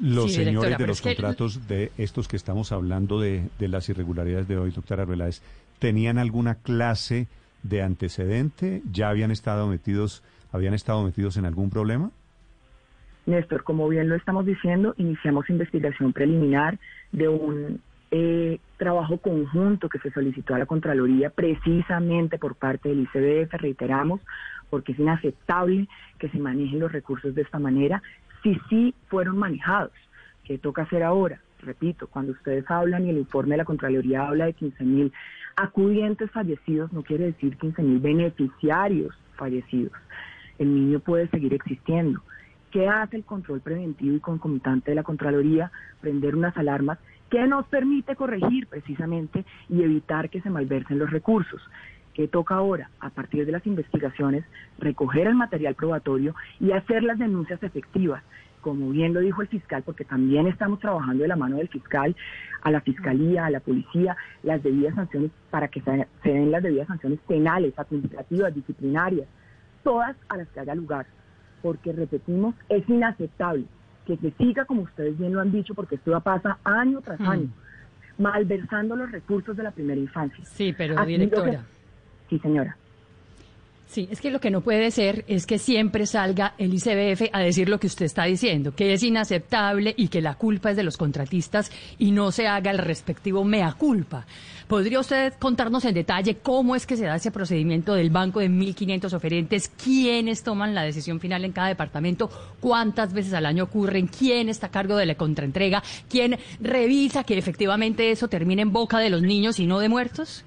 Los 0.00 0.34
señores 0.34 0.76
de 0.76 0.86
los 0.86 1.00
contratos 1.00 1.66
de 1.66 1.92
estos 1.96 2.28
que 2.28 2.36
estamos 2.36 2.70
hablando 2.70 3.18
de, 3.18 3.48
de 3.58 3.68
las 3.68 3.88
irregularidades 3.88 4.46
de 4.46 4.58
hoy, 4.58 4.70
doctora 4.70 5.04
Arbeláez, 5.04 5.40
¿tenían 5.78 6.18
alguna 6.18 6.56
clase 6.56 7.26
de 7.62 7.80
antecedente? 7.80 8.82
¿Ya 8.92 9.08
habían 9.08 9.30
estado 9.30 9.66
metidos, 9.66 10.22
habían 10.52 10.74
estado 10.74 11.02
metidos 11.04 11.38
en 11.38 11.46
algún 11.46 11.70
problema? 11.70 12.10
Néstor, 13.26 13.64
como 13.64 13.88
bien 13.88 14.08
lo 14.08 14.14
estamos 14.14 14.44
diciendo, 14.44 14.94
iniciamos 14.98 15.48
investigación 15.48 16.12
preliminar 16.12 16.78
de 17.12 17.28
un 17.28 17.80
eh, 18.10 18.58
trabajo 18.76 19.18
conjunto 19.18 19.88
que 19.88 19.98
se 19.98 20.10
solicitó 20.10 20.54
a 20.54 20.58
la 20.58 20.66
Contraloría 20.66 21.30
precisamente 21.30 22.38
por 22.38 22.54
parte 22.54 22.90
del 22.90 23.00
ICBF, 23.00 23.54
reiteramos, 23.54 24.20
porque 24.70 24.92
es 24.92 24.98
inaceptable 24.98 25.88
que 26.18 26.28
se 26.28 26.38
manejen 26.38 26.80
los 26.80 26.92
recursos 26.92 27.34
de 27.34 27.42
esta 27.42 27.58
manera 27.58 28.02
si 28.42 28.60
sí 28.68 28.94
fueron 29.08 29.38
manejados. 29.38 29.92
¿Qué 30.44 30.58
toca 30.58 30.82
hacer 30.82 31.02
ahora? 31.02 31.40
Repito, 31.62 32.06
cuando 32.06 32.32
ustedes 32.32 32.70
hablan 32.70 33.06
y 33.06 33.10
el 33.10 33.18
informe 33.18 33.54
de 33.54 33.58
la 33.58 33.64
Contraloría 33.64 34.28
habla 34.28 34.46
de 34.46 34.52
15 34.52 34.84
mil 34.84 35.12
acudientes 35.56 36.30
fallecidos, 36.30 36.92
no 36.92 37.02
quiere 37.02 37.26
decir 37.26 37.56
15 37.56 37.82
mil 37.82 37.98
beneficiarios 38.00 39.14
fallecidos. 39.36 39.92
El 40.58 40.74
niño 40.74 41.00
puede 41.00 41.26
seguir 41.28 41.54
existiendo. 41.54 42.20
¿Qué 42.74 42.88
hace 42.88 43.16
el 43.16 43.24
control 43.24 43.60
preventivo 43.60 44.16
y 44.16 44.18
concomitante 44.18 44.90
de 44.90 44.96
la 44.96 45.04
Contraloría? 45.04 45.70
Prender 46.00 46.34
unas 46.34 46.56
alarmas 46.56 46.98
que 47.30 47.46
nos 47.46 47.64
permite 47.66 48.16
corregir 48.16 48.66
precisamente 48.66 49.44
y 49.68 49.84
evitar 49.84 50.28
que 50.28 50.40
se 50.40 50.50
malversen 50.50 50.98
los 50.98 51.12
recursos. 51.12 51.62
¿Qué 52.14 52.26
toca 52.26 52.56
ahora? 52.56 52.90
A 52.98 53.10
partir 53.10 53.46
de 53.46 53.52
las 53.52 53.64
investigaciones, 53.64 54.44
recoger 54.80 55.28
el 55.28 55.36
material 55.36 55.76
probatorio 55.76 56.34
y 56.58 56.72
hacer 56.72 57.04
las 57.04 57.20
denuncias 57.20 57.62
efectivas. 57.62 58.24
Como 58.60 58.90
bien 58.90 59.14
lo 59.14 59.20
dijo 59.20 59.40
el 59.40 59.46
fiscal, 59.46 59.84
porque 59.84 60.04
también 60.04 60.48
estamos 60.48 60.80
trabajando 60.80 61.22
de 61.22 61.28
la 61.28 61.36
mano 61.36 61.58
del 61.58 61.68
fiscal, 61.68 62.16
a 62.62 62.72
la 62.72 62.80
fiscalía, 62.80 63.46
a 63.46 63.50
la 63.50 63.60
policía, 63.60 64.16
las 64.42 64.60
debidas 64.64 64.96
sanciones 64.96 65.30
para 65.48 65.68
que 65.68 65.80
se, 65.80 66.08
den 66.24 66.50
las 66.50 66.64
debidas 66.64 66.88
sanciones 66.88 67.20
penales, 67.20 67.78
administrativas, 67.78 68.52
disciplinarias, 68.52 69.28
todas 69.84 70.16
a 70.28 70.38
las 70.38 70.48
que 70.48 70.58
haya 70.58 70.74
lugar. 70.74 71.06
Porque 71.64 71.92
repetimos, 71.92 72.54
es 72.68 72.86
inaceptable 72.90 73.64
que 74.06 74.18
se 74.18 74.32
siga, 74.32 74.66
como 74.66 74.82
ustedes 74.82 75.18
bien 75.18 75.32
lo 75.32 75.40
han 75.40 75.50
dicho, 75.50 75.74
porque 75.74 75.94
esto 75.94 76.20
pasa 76.20 76.58
año 76.62 77.00
tras 77.00 77.18
mm. 77.18 77.26
año, 77.26 77.48
malversando 78.18 78.96
los 78.96 79.10
recursos 79.10 79.56
de 79.56 79.62
la 79.62 79.70
primera 79.70 79.98
infancia. 79.98 80.44
Sí, 80.44 80.74
pero 80.76 81.02
directora. 81.06 81.64
Sí, 82.28 82.38
señora. 82.40 82.76
Sí, 83.86 84.08
es 84.10 84.20
que 84.20 84.30
lo 84.30 84.40
que 84.40 84.50
no 84.50 84.60
puede 84.60 84.90
ser 84.90 85.24
es 85.28 85.46
que 85.46 85.58
siempre 85.58 86.06
salga 86.06 86.54
el 86.58 86.74
ICBF 86.74 87.28
a 87.32 87.40
decir 87.40 87.68
lo 87.68 87.78
que 87.78 87.86
usted 87.86 88.06
está 88.06 88.24
diciendo, 88.24 88.74
que 88.74 88.92
es 88.92 89.02
inaceptable 89.02 89.94
y 89.96 90.08
que 90.08 90.20
la 90.20 90.34
culpa 90.34 90.70
es 90.70 90.76
de 90.76 90.82
los 90.82 90.96
contratistas 90.96 91.70
y 91.98 92.10
no 92.10 92.32
se 92.32 92.48
haga 92.48 92.70
el 92.70 92.78
respectivo 92.78 93.44
mea 93.44 93.72
culpa. 93.74 94.26
¿Podría 94.66 94.98
usted 94.98 95.34
contarnos 95.38 95.84
en 95.84 95.94
detalle 95.94 96.38
cómo 96.38 96.74
es 96.74 96.86
que 96.86 96.96
se 96.96 97.04
da 97.04 97.16
ese 97.16 97.30
procedimiento 97.30 97.94
del 97.94 98.10
banco 98.10 98.40
de 98.40 98.48
1.500 98.48 99.12
oferentes? 99.12 99.68
¿Quiénes 99.68 100.42
toman 100.42 100.74
la 100.74 100.82
decisión 100.82 101.20
final 101.20 101.44
en 101.44 101.52
cada 101.52 101.68
departamento? 101.68 102.30
¿Cuántas 102.60 103.12
veces 103.12 103.34
al 103.34 103.46
año 103.46 103.64
ocurren? 103.64 104.06
¿Quién 104.06 104.48
está 104.48 104.68
a 104.68 104.70
cargo 104.70 104.96
de 104.96 105.06
la 105.06 105.16
contraentrega? 105.16 105.82
¿Quién 106.08 106.38
revisa 106.60 107.24
que 107.24 107.36
efectivamente 107.36 108.10
eso 108.10 108.28
termine 108.28 108.62
en 108.62 108.72
boca 108.72 108.98
de 108.98 109.10
los 109.10 109.22
niños 109.22 109.60
y 109.60 109.66
no 109.66 109.78
de 109.78 109.90
muertos? 109.90 110.44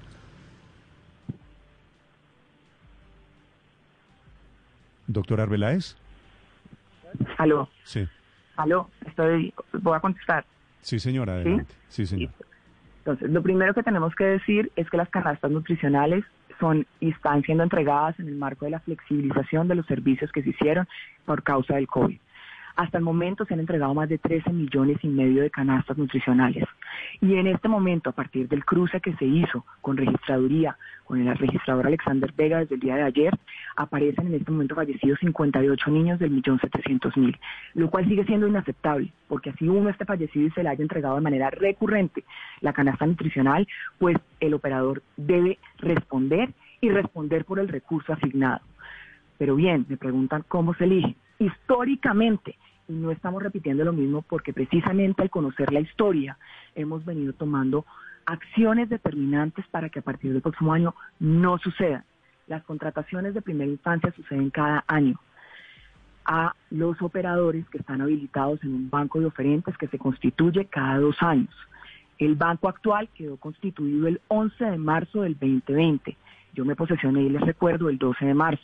Doctor 5.08 5.40
Arbeláez. 5.40 5.96
Aló. 7.38 7.68
Sí. 7.82 8.06
Aló, 8.56 8.90
estoy, 9.06 9.52
voy 9.72 9.96
a 9.96 10.00
contestar. 10.00 10.44
Sí, 10.80 11.00
señora, 11.00 11.34
adelante. 11.34 11.74
Sí, 11.88 12.06
señor. 12.06 12.30
Entonces, 12.98 13.30
lo 13.30 13.42
primero 13.42 13.74
que 13.74 13.82
tenemos 13.82 14.14
que 14.14 14.24
decir 14.24 14.70
es 14.76 14.88
que 14.90 14.96
las 14.96 15.08
canastas 15.08 15.50
nutricionales 15.50 16.24
son 16.60 16.86
y 17.00 17.10
están 17.10 17.42
siendo 17.42 17.64
entregadas 17.64 18.18
en 18.20 18.28
el 18.28 18.36
marco 18.36 18.64
de 18.64 18.72
la 18.72 18.80
flexibilización 18.80 19.68
de 19.68 19.76
los 19.76 19.86
servicios 19.86 20.30
que 20.32 20.42
se 20.42 20.50
hicieron 20.50 20.86
por 21.24 21.42
causa 21.42 21.76
del 21.76 21.86
COVID. 21.86 22.18
Hasta 22.78 22.96
el 22.96 23.02
momento 23.02 23.44
se 23.44 23.54
han 23.54 23.60
entregado 23.60 23.92
más 23.92 24.08
de 24.08 24.18
13 24.18 24.52
millones 24.52 24.98
y 25.02 25.08
medio 25.08 25.42
de 25.42 25.50
canastas 25.50 25.98
nutricionales. 25.98 26.62
Y 27.20 27.34
en 27.34 27.48
este 27.48 27.66
momento, 27.66 28.08
a 28.08 28.12
partir 28.12 28.46
del 28.46 28.64
cruce 28.64 29.00
que 29.00 29.16
se 29.16 29.24
hizo 29.24 29.66
con 29.80 29.96
registraduría, 29.96 30.76
con 31.02 31.20
el 31.20 31.36
registrador 31.36 31.88
Alexander 31.88 32.32
Vega 32.36 32.60
desde 32.60 32.76
el 32.76 32.80
día 32.80 32.94
de 32.94 33.02
ayer, 33.02 33.36
aparecen 33.74 34.28
en 34.28 34.34
este 34.34 34.52
momento 34.52 34.76
fallecidos 34.76 35.18
58 35.18 35.90
niños 35.90 36.20
del 36.20 36.30
millón 36.30 36.60
700 36.60 37.16
mil, 37.16 37.36
lo 37.74 37.90
cual 37.90 38.06
sigue 38.06 38.24
siendo 38.26 38.46
inaceptable, 38.46 39.12
porque 39.26 39.50
así 39.50 39.68
uno 39.68 39.90
esté 39.90 40.04
fallecido 40.04 40.46
y 40.46 40.50
se 40.52 40.62
le 40.62 40.68
haya 40.68 40.82
entregado 40.82 41.16
de 41.16 41.22
manera 41.22 41.50
recurrente 41.50 42.22
la 42.60 42.72
canasta 42.72 43.04
nutricional, 43.04 43.66
pues 43.98 44.16
el 44.38 44.54
operador 44.54 45.02
debe 45.16 45.58
responder 45.78 46.50
y 46.80 46.90
responder 46.90 47.44
por 47.44 47.58
el 47.58 47.66
recurso 47.66 48.12
asignado. 48.12 48.60
Pero 49.36 49.56
bien, 49.56 49.84
me 49.88 49.96
preguntan 49.96 50.44
cómo 50.46 50.74
se 50.74 50.84
elige. 50.84 51.16
Históricamente, 51.40 52.56
no 52.88 53.10
estamos 53.10 53.42
repitiendo 53.42 53.84
lo 53.84 53.92
mismo 53.92 54.22
porque 54.22 54.52
precisamente 54.52 55.22
al 55.22 55.30
conocer 55.30 55.72
la 55.72 55.80
historia 55.80 56.38
hemos 56.74 57.04
venido 57.04 57.32
tomando 57.32 57.84
acciones 58.26 58.88
determinantes 58.88 59.66
para 59.68 59.88
que 59.88 60.00
a 60.00 60.02
partir 60.02 60.32
del 60.32 60.42
próximo 60.42 60.72
año 60.72 60.94
no 61.18 61.58
sucedan. 61.58 62.04
Las 62.46 62.64
contrataciones 62.64 63.34
de 63.34 63.42
primera 63.42 63.70
infancia 63.70 64.12
suceden 64.12 64.50
cada 64.50 64.84
año 64.86 65.18
a 66.24 66.54
los 66.70 67.00
operadores 67.00 67.66
que 67.70 67.78
están 67.78 68.02
habilitados 68.02 68.62
en 68.62 68.74
un 68.74 68.90
banco 68.90 69.18
de 69.18 69.26
oferentes 69.26 69.76
que 69.78 69.88
se 69.88 69.98
constituye 69.98 70.66
cada 70.66 70.98
dos 70.98 71.16
años. 71.22 71.54
El 72.18 72.34
banco 72.34 72.68
actual 72.68 73.08
quedó 73.14 73.38
constituido 73.38 74.08
el 74.08 74.20
11 74.28 74.64
de 74.64 74.78
marzo 74.78 75.22
del 75.22 75.34
2020. 75.34 76.16
Yo 76.52 76.64
me 76.66 76.76
posesioné 76.76 77.22
y 77.22 77.30
les 77.30 77.40
recuerdo 77.40 77.88
el 77.88 77.96
12 77.96 78.26
de 78.26 78.34
marzo. 78.34 78.62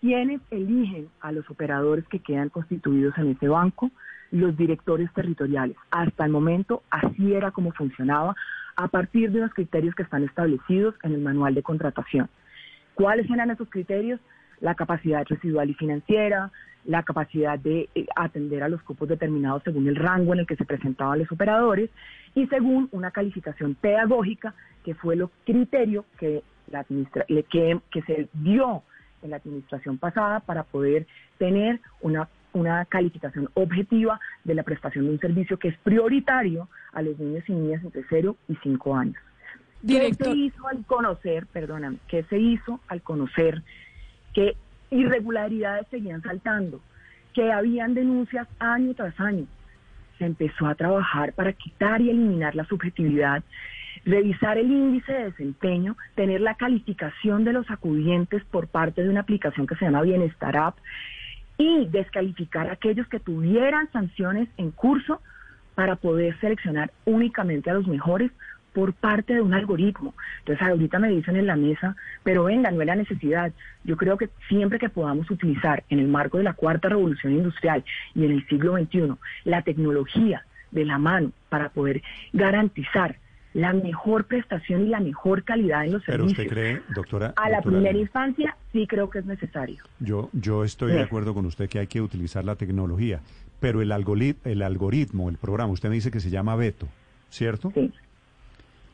¿Quiénes 0.00 0.40
eligen 0.50 1.08
a 1.20 1.30
los 1.30 1.48
operadores 1.50 2.06
que 2.08 2.20
quedan 2.20 2.48
constituidos 2.48 3.16
en 3.18 3.32
ese 3.32 3.48
banco? 3.48 3.90
Los 4.30 4.56
directores 4.56 5.12
territoriales. 5.12 5.76
Hasta 5.90 6.24
el 6.24 6.32
momento 6.32 6.82
así 6.90 7.34
era 7.34 7.50
como 7.50 7.72
funcionaba 7.72 8.34
a 8.76 8.88
partir 8.88 9.30
de 9.30 9.40
los 9.40 9.52
criterios 9.52 9.94
que 9.94 10.02
están 10.02 10.24
establecidos 10.24 10.94
en 11.02 11.12
el 11.12 11.20
manual 11.20 11.54
de 11.54 11.62
contratación. 11.62 12.30
¿Cuáles 12.94 13.30
eran 13.30 13.50
esos 13.50 13.68
criterios? 13.68 14.20
La 14.60 14.74
capacidad 14.74 15.22
residual 15.28 15.68
y 15.68 15.74
financiera, 15.74 16.50
la 16.86 17.02
capacidad 17.02 17.58
de 17.58 17.90
eh, 17.94 18.06
atender 18.16 18.62
a 18.62 18.70
los 18.70 18.82
cupos 18.82 19.06
determinados 19.06 19.62
según 19.64 19.86
el 19.86 19.96
rango 19.96 20.32
en 20.32 20.40
el 20.40 20.46
que 20.46 20.56
se 20.56 20.64
presentaban 20.64 21.18
los 21.18 21.30
operadores 21.30 21.90
y 22.34 22.46
según 22.46 22.88
una 22.92 23.10
calificación 23.10 23.74
pedagógica 23.74 24.54
que 24.82 24.94
fue 24.94 25.14
el 25.14 25.28
criterio 25.44 26.06
que, 26.18 26.42
la 26.68 26.84
que, 26.84 27.80
que 27.90 28.02
se 28.02 28.28
dio 28.32 28.82
en 29.22 29.30
la 29.30 29.36
administración 29.36 29.98
pasada 29.98 30.40
para 30.40 30.64
poder 30.64 31.06
tener 31.38 31.80
una, 32.00 32.28
una 32.52 32.84
calificación 32.84 33.48
objetiva 33.54 34.20
de 34.44 34.54
la 34.54 34.62
prestación 34.62 35.06
de 35.06 35.12
un 35.12 35.20
servicio 35.20 35.58
que 35.58 35.68
es 35.68 35.76
prioritario 35.78 36.68
a 36.92 37.02
los 37.02 37.18
niños 37.18 37.44
y 37.48 37.52
niñas 37.52 37.84
entre 37.84 38.04
0 38.08 38.36
y 38.48 38.56
5 38.56 38.96
años. 38.96 39.16
¿Qué 39.86 40.12
se 40.14 40.30
hizo 40.30 40.68
al 40.68 40.84
conocer, 40.84 41.46
perdóname, 41.46 41.98
qué 42.06 42.22
se 42.24 42.38
hizo 42.38 42.80
al 42.88 43.00
conocer 43.00 43.62
que 44.34 44.56
irregularidades 44.90 45.86
seguían 45.90 46.22
saltando, 46.22 46.80
que 47.32 47.50
habían 47.50 47.94
denuncias 47.94 48.46
año 48.58 48.94
tras 48.94 49.18
año? 49.18 49.46
Se 50.18 50.26
empezó 50.26 50.66
a 50.66 50.74
trabajar 50.74 51.32
para 51.32 51.54
quitar 51.54 52.02
y 52.02 52.10
eliminar 52.10 52.54
la 52.54 52.66
subjetividad 52.66 53.42
revisar 54.04 54.58
el 54.58 54.70
índice 54.70 55.12
de 55.12 55.24
desempeño, 55.24 55.96
tener 56.14 56.40
la 56.40 56.54
calificación 56.54 57.44
de 57.44 57.52
los 57.52 57.70
acudientes 57.70 58.42
por 58.44 58.68
parte 58.68 59.02
de 59.02 59.08
una 59.08 59.20
aplicación 59.20 59.66
que 59.66 59.76
se 59.76 59.84
llama 59.84 60.02
Bienestar 60.02 60.56
App 60.56 60.78
y 61.58 61.86
descalificar 61.86 62.68
a 62.68 62.72
aquellos 62.72 63.06
que 63.08 63.20
tuvieran 63.20 63.90
sanciones 63.92 64.48
en 64.56 64.70
curso 64.70 65.20
para 65.74 65.96
poder 65.96 66.38
seleccionar 66.40 66.90
únicamente 67.04 67.70
a 67.70 67.74
los 67.74 67.86
mejores 67.86 68.30
por 68.72 68.92
parte 68.92 69.34
de 69.34 69.42
un 69.42 69.54
algoritmo. 69.54 70.14
Entonces 70.40 70.66
ahorita 70.66 70.98
me 70.98 71.08
dicen 71.08 71.36
en 71.36 71.46
la 71.46 71.56
mesa, 71.56 71.96
pero 72.22 72.44
venga, 72.44 72.70
no 72.70 72.80
es 72.80 72.86
la 72.86 72.94
necesidad. 72.94 73.52
Yo 73.84 73.96
creo 73.96 74.16
que 74.16 74.30
siempre 74.48 74.78
que 74.78 74.88
podamos 74.88 75.30
utilizar 75.30 75.84
en 75.88 75.98
el 75.98 76.08
marco 76.08 76.38
de 76.38 76.44
la 76.44 76.54
cuarta 76.54 76.88
revolución 76.88 77.34
industrial 77.34 77.84
y 78.14 78.24
en 78.24 78.32
el 78.32 78.46
siglo 78.46 78.76
XXI 78.76 79.14
la 79.44 79.62
tecnología 79.62 80.44
de 80.70 80.84
la 80.84 80.98
mano 80.98 81.32
para 81.48 81.68
poder 81.70 82.02
garantizar 82.32 83.16
la 83.52 83.72
mejor 83.72 84.26
prestación 84.26 84.86
y 84.86 84.88
la 84.90 85.00
mejor 85.00 85.42
calidad 85.42 85.84
en 85.84 85.92
los 85.92 86.04
Pero 86.04 86.28
servicios. 86.28 86.38
usted 86.46 86.48
cree, 86.54 86.82
doctora... 86.94 87.32
A 87.36 87.50
la 87.50 87.56
doctora 87.56 87.78
primera 87.78 87.98
infancia 87.98 88.56
sí 88.72 88.86
creo 88.86 89.10
que 89.10 89.18
es 89.18 89.26
necesario. 89.26 89.82
Yo, 89.98 90.30
yo 90.32 90.62
estoy 90.64 90.92
de 90.92 91.02
acuerdo 91.02 91.34
con 91.34 91.46
usted 91.46 91.68
que 91.68 91.80
hay 91.80 91.86
que 91.88 92.00
utilizar 92.00 92.44
la 92.44 92.54
tecnología, 92.54 93.20
pero 93.58 93.82
el, 93.82 93.90
algori- 93.90 94.36
el 94.44 94.62
algoritmo, 94.62 95.28
el 95.28 95.36
programa, 95.36 95.72
usted 95.72 95.88
me 95.88 95.96
dice 95.96 96.10
que 96.12 96.20
se 96.20 96.30
llama 96.30 96.54
Beto, 96.54 96.86
¿cierto? 97.28 97.72
Sí. 97.74 97.92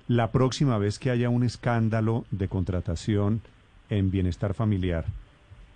La 0.08 0.30
próxima 0.32 0.78
vez 0.78 0.98
que 0.98 1.10
haya 1.10 1.28
un 1.28 1.42
escándalo 1.42 2.25
de 2.30 2.48
contratación 2.48 3.42
en 3.90 4.10
bienestar 4.10 4.54
familiar, 4.54 5.04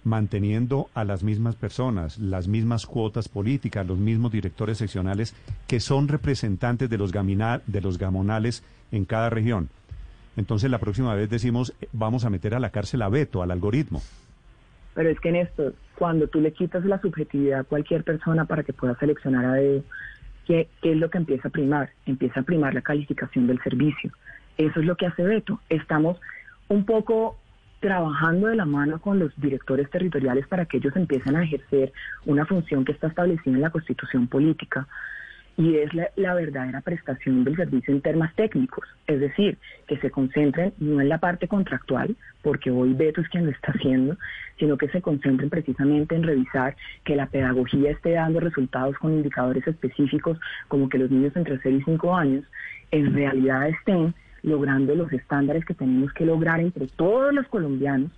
manteniendo 0.04 0.88
a 0.94 1.04
las 1.04 1.22
mismas 1.22 1.56
personas, 1.56 2.18
las 2.18 2.48
mismas 2.48 2.86
cuotas 2.86 3.28
políticas, 3.28 3.86
los 3.86 3.98
mismos 3.98 4.32
directores 4.32 4.78
seccionales 4.78 5.34
que 5.66 5.80
son 5.80 6.08
representantes 6.08 6.88
de 6.88 6.98
los, 6.98 7.12
gamina- 7.12 7.60
de 7.66 7.80
los 7.80 7.98
gamonales 7.98 8.64
en 8.92 9.04
cada 9.04 9.30
región. 9.30 9.68
Entonces 10.36 10.70
la 10.70 10.78
próxima 10.78 11.14
vez 11.14 11.28
decimos, 11.28 11.74
eh, 11.80 11.88
vamos 11.92 12.24
a 12.24 12.30
meter 12.30 12.54
a 12.54 12.60
la 12.60 12.70
cárcel 12.70 13.02
a 13.02 13.08
Beto, 13.08 13.42
al 13.42 13.50
algoritmo. 13.50 14.00
Pero 14.94 15.10
es 15.10 15.20
que 15.20 15.28
en 15.28 15.36
esto, 15.36 15.72
cuando 15.96 16.28
tú 16.28 16.40
le 16.40 16.52
quitas 16.52 16.84
la 16.84 17.00
subjetividad 17.00 17.60
a 17.60 17.64
cualquier 17.64 18.02
persona 18.04 18.44
para 18.46 18.62
que 18.62 18.72
pueda 18.72 18.96
seleccionar 18.98 19.44
a 19.44 19.52
dedo, 19.54 19.82
¿qué, 20.46 20.68
qué 20.82 20.92
es 20.92 20.96
lo 20.96 21.10
que 21.10 21.18
empieza 21.18 21.48
a 21.48 21.50
primar? 21.50 21.90
Empieza 22.06 22.40
a 22.40 22.42
primar 22.42 22.74
la 22.74 22.82
calificación 22.82 23.46
del 23.46 23.60
servicio. 23.62 24.12
Eso 24.56 24.80
es 24.80 24.86
lo 24.86 24.96
que 24.96 25.06
hace 25.06 25.22
Beto. 25.22 25.60
Estamos 25.68 26.18
un 26.68 26.84
poco 26.84 27.38
trabajando 27.80 28.48
de 28.48 28.56
la 28.56 28.66
mano 28.66 29.00
con 29.00 29.18
los 29.18 29.32
directores 29.40 29.90
territoriales 29.90 30.46
para 30.46 30.66
que 30.66 30.76
ellos 30.76 30.94
empiecen 30.96 31.36
a 31.36 31.42
ejercer 31.42 31.92
una 32.26 32.46
función 32.46 32.84
que 32.84 32.92
está 32.92 33.08
establecida 33.08 33.54
en 33.54 33.62
la 33.62 33.70
constitución 33.70 34.28
política 34.28 34.86
y 35.56 35.76
es 35.76 35.90
la, 36.16 36.34
verdadera 36.34 36.80
prestación 36.80 37.44
del 37.44 37.56
servicio 37.56 37.92
en 37.92 38.00
temas 38.00 38.34
técnicos, 38.34 38.88
es 39.06 39.20
decir, 39.20 39.58
que 39.86 39.98
se 39.98 40.10
concentren 40.10 40.72
no 40.78 41.02
en 41.02 41.08
la 41.10 41.18
parte 41.18 41.48
contractual, 41.48 42.16
porque 42.42 42.70
hoy 42.70 42.94
Beto 42.94 43.20
es 43.20 43.28
quien 43.28 43.44
lo 43.44 43.50
está 43.50 43.72
haciendo, 43.72 44.16
sino 44.58 44.78
que 44.78 44.88
se 44.88 45.02
concentren 45.02 45.50
precisamente 45.50 46.14
en 46.14 46.22
revisar 46.22 46.76
que 47.04 47.14
la 47.14 47.26
pedagogía 47.26 47.90
esté 47.90 48.12
dando 48.12 48.40
resultados 48.40 48.96
con 48.96 49.12
indicadores 49.12 49.66
específicos, 49.66 50.38
como 50.68 50.88
que 50.88 50.96
los 50.96 51.10
niños 51.10 51.36
entre 51.36 51.58
0 51.62 51.76
y 51.76 51.82
5 51.82 52.16
años 52.16 52.44
en 52.90 53.12
realidad 53.12 53.68
estén 53.68 54.14
logrando 54.42 54.94
los 54.94 55.12
estándares 55.12 55.64
que 55.64 55.74
tenemos 55.74 56.12
que 56.12 56.24
lograr 56.24 56.60
entre 56.60 56.86
todos 56.86 57.32
los 57.32 57.46
colombianos 57.48 58.10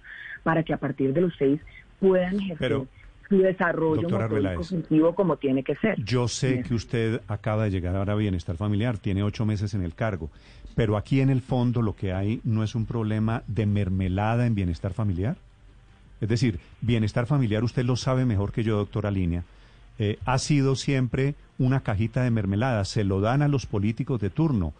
para 0.42 0.62
que 0.62 0.72
a 0.72 0.76
partir 0.76 1.12
de 1.12 1.20
los 1.20 1.34
6 1.38 1.60
puedan 2.00 2.34
ejercer 2.40 2.56
Pero, 2.58 2.86
su 3.28 3.38
desarrollo 3.38 4.08
cognitivo 4.56 5.14
como 5.14 5.36
tiene 5.36 5.62
que 5.62 5.74
ser. 5.76 6.02
Yo 6.04 6.28
sé 6.28 6.62
que 6.62 6.74
usted 6.74 7.22
acaba 7.28 7.64
de 7.64 7.70
llegar 7.70 7.96
ahora 7.96 8.12
a 8.12 8.16
Bienestar 8.16 8.56
Familiar, 8.56 8.98
tiene 8.98 9.22
ocho 9.22 9.46
meses 9.46 9.72
en 9.72 9.82
el 9.82 9.94
cargo, 9.94 10.30
pero 10.74 10.96
aquí 10.96 11.20
en 11.20 11.30
el 11.30 11.40
fondo 11.40 11.80
lo 11.80 11.96
que 11.96 12.12
hay 12.12 12.40
no 12.44 12.62
es 12.62 12.74
un 12.74 12.84
problema 12.84 13.42
de 13.46 13.64
mermelada 13.64 14.46
en 14.46 14.54
Bienestar 14.54 14.92
Familiar. 14.92 15.36
Es 16.20 16.28
decir, 16.28 16.60
Bienestar 16.82 17.26
Familiar, 17.26 17.64
usted 17.64 17.84
lo 17.84 17.96
sabe 17.96 18.26
mejor 18.26 18.52
que 18.52 18.64
yo, 18.64 18.76
doctora 18.76 19.10
Línea, 19.10 19.44
eh, 19.98 20.18
ha 20.24 20.38
sido 20.38 20.76
siempre 20.76 21.34
una 21.58 21.80
cajita 21.80 22.22
de 22.22 22.30
mermelada, 22.30 22.84
se 22.84 23.04
lo 23.04 23.20
dan 23.20 23.42
a 23.42 23.48
los 23.48 23.66
políticos 23.66 24.20
de 24.20 24.30
turno. 24.30 24.72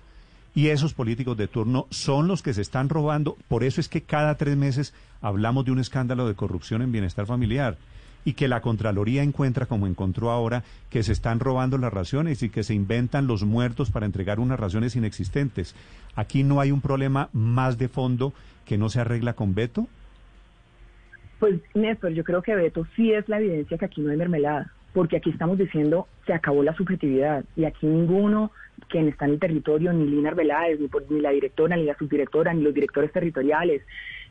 Y 0.54 0.68
esos 0.68 0.92
políticos 0.92 1.36
de 1.36 1.48
turno 1.48 1.86
son 1.90 2.28
los 2.28 2.42
que 2.42 2.52
se 2.52 2.60
están 2.60 2.88
robando. 2.88 3.36
Por 3.48 3.64
eso 3.64 3.80
es 3.80 3.88
que 3.88 4.02
cada 4.02 4.36
tres 4.36 4.56
meses 4.56 4.92
hablamos 5.20 5.64
de 5.64 5.72
un 5.72 5.78
escándalo 5.78 6.28
de 6.28 6.34
corrupción 6.34 6.82
en 6.82 6.92
bienestar 6.92 7.26
familiar 7.26 7.78
y 8.24 8.34
que 8.34 8.48
la 8.48 8.60
Contraloría 8.60 9.22
encuentra, 9.22 9.66
como 9.66 9.86
encontró 9.86 10.30
ahora, 10.30 10.62
que 10.90 11.02
se 11.02 11.12
están 11.12 11.40
robando 11.40 11.78
las 11.78 11.92
raciones 11.92 12.42
y 12.42 12.50
que 12.50 12.62
se 12.62 12.74
inventan 12.74 13.26
los 13.26 13.44
muertos 13.44 13.90
para 13.90 14.06
entregar 14.06 14.38
unas 14.40 14.60
raciones 14.60 14.94
inexistentes. 14.96 15.74
Aquí 16.14 16.44
no 16.44 16.60
hay 16.60 16.70
un 16.70 16.80
problema 16.80 17.28
más 17.32 17.78
de 17.78 17.88
fondo 17.88 18.32
que 18.64 18.78
no 18.78 18.88
se 18.88 19.00
arregla 19.00 19.32
con 19.32 19.54
veto. 19.54 19.88
Pues 21.40 21.60
Néstor, 21.74 22.12
yo 22.12 22.22
creo 22.22 22.42
que 22.42 22.54
Beto 22.54 22.86
sí 22.94 23.12
es 23.12 23.28
la 23.28 23.40
evidencia 23.40 23.76
que 23.76 23.84
aquí 23.84 24.00
no 24.00 24.12
hay 24.12 24.16
mermelada, 24.16 24.72
porque 24.92 25.16
aquí 25.16 25.30
estamos 25.30 25.58
diciendo 25.58 26.06
se 26.26 26.32
acabó 26.34 26.62
la 26.62 26.74
subjetividad 26.74 27.44
y 27.56 27.64
aquí 27.64 27.86
ninguno 27.86 28.50
quien 28.88 29.08
está 29.08 29.26
en 29.26 29.32
el 29.32 29.38
territorio, 29.38 29.92
ni 29.92 30.06
Lina 30.06 30.30
Arbeláez, 30.30 30.80
ni, 30.80 30.88
ni 31.10 31.20
la 31.20 31.30
directora, 31.30 31.76
ni 31.76 31.84
la 31.84 31.94
subdirectora, 31.96 32.52
ni 32.52 32.62
los 32.62 32.74
directores 32.74 33.12
territoriales, 33.12 33.82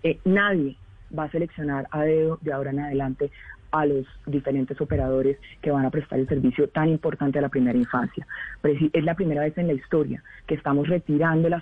eh, 0.03 0.19
nadie 0.25 0.75
va 1.17 1.23
a 1.25 1.29
seleccionar 1.31 1.87
a 1.91 2.01
dedo 2.03 2.37
de 2.41 2.51
ahora 2.51 2.71
en 2.71 2.79
adelante 2.79 3.31
a 3.71 3.85
los 3.85 4.05
diferentes 4.25 4.81
operadores 4.81 5.37
que 5.61 5.71
van 5.71 5.85
a 5.85 5.89
prestar 5.89 6.19
el 6.19 6.27
servicio 6.27 6.67
tan 6.67 6.89
importante 6.89 7.39
a 7.39 7.41
la 7.41 7.47
primera 7.47 7.77
infancia. 7.77 8.27
Preci- 8.61 8.89
Es 8.91 9.05
la 9.05 9.15
primera 9.15 9.41
vez 9.43 9.57
en 9.57 9.67
la 9.67 9.73
historia 9.73 10.21
que 10.45 10.55
estamos 10.55 10.89
retirando 10.89 11.47
la 11.47 11.61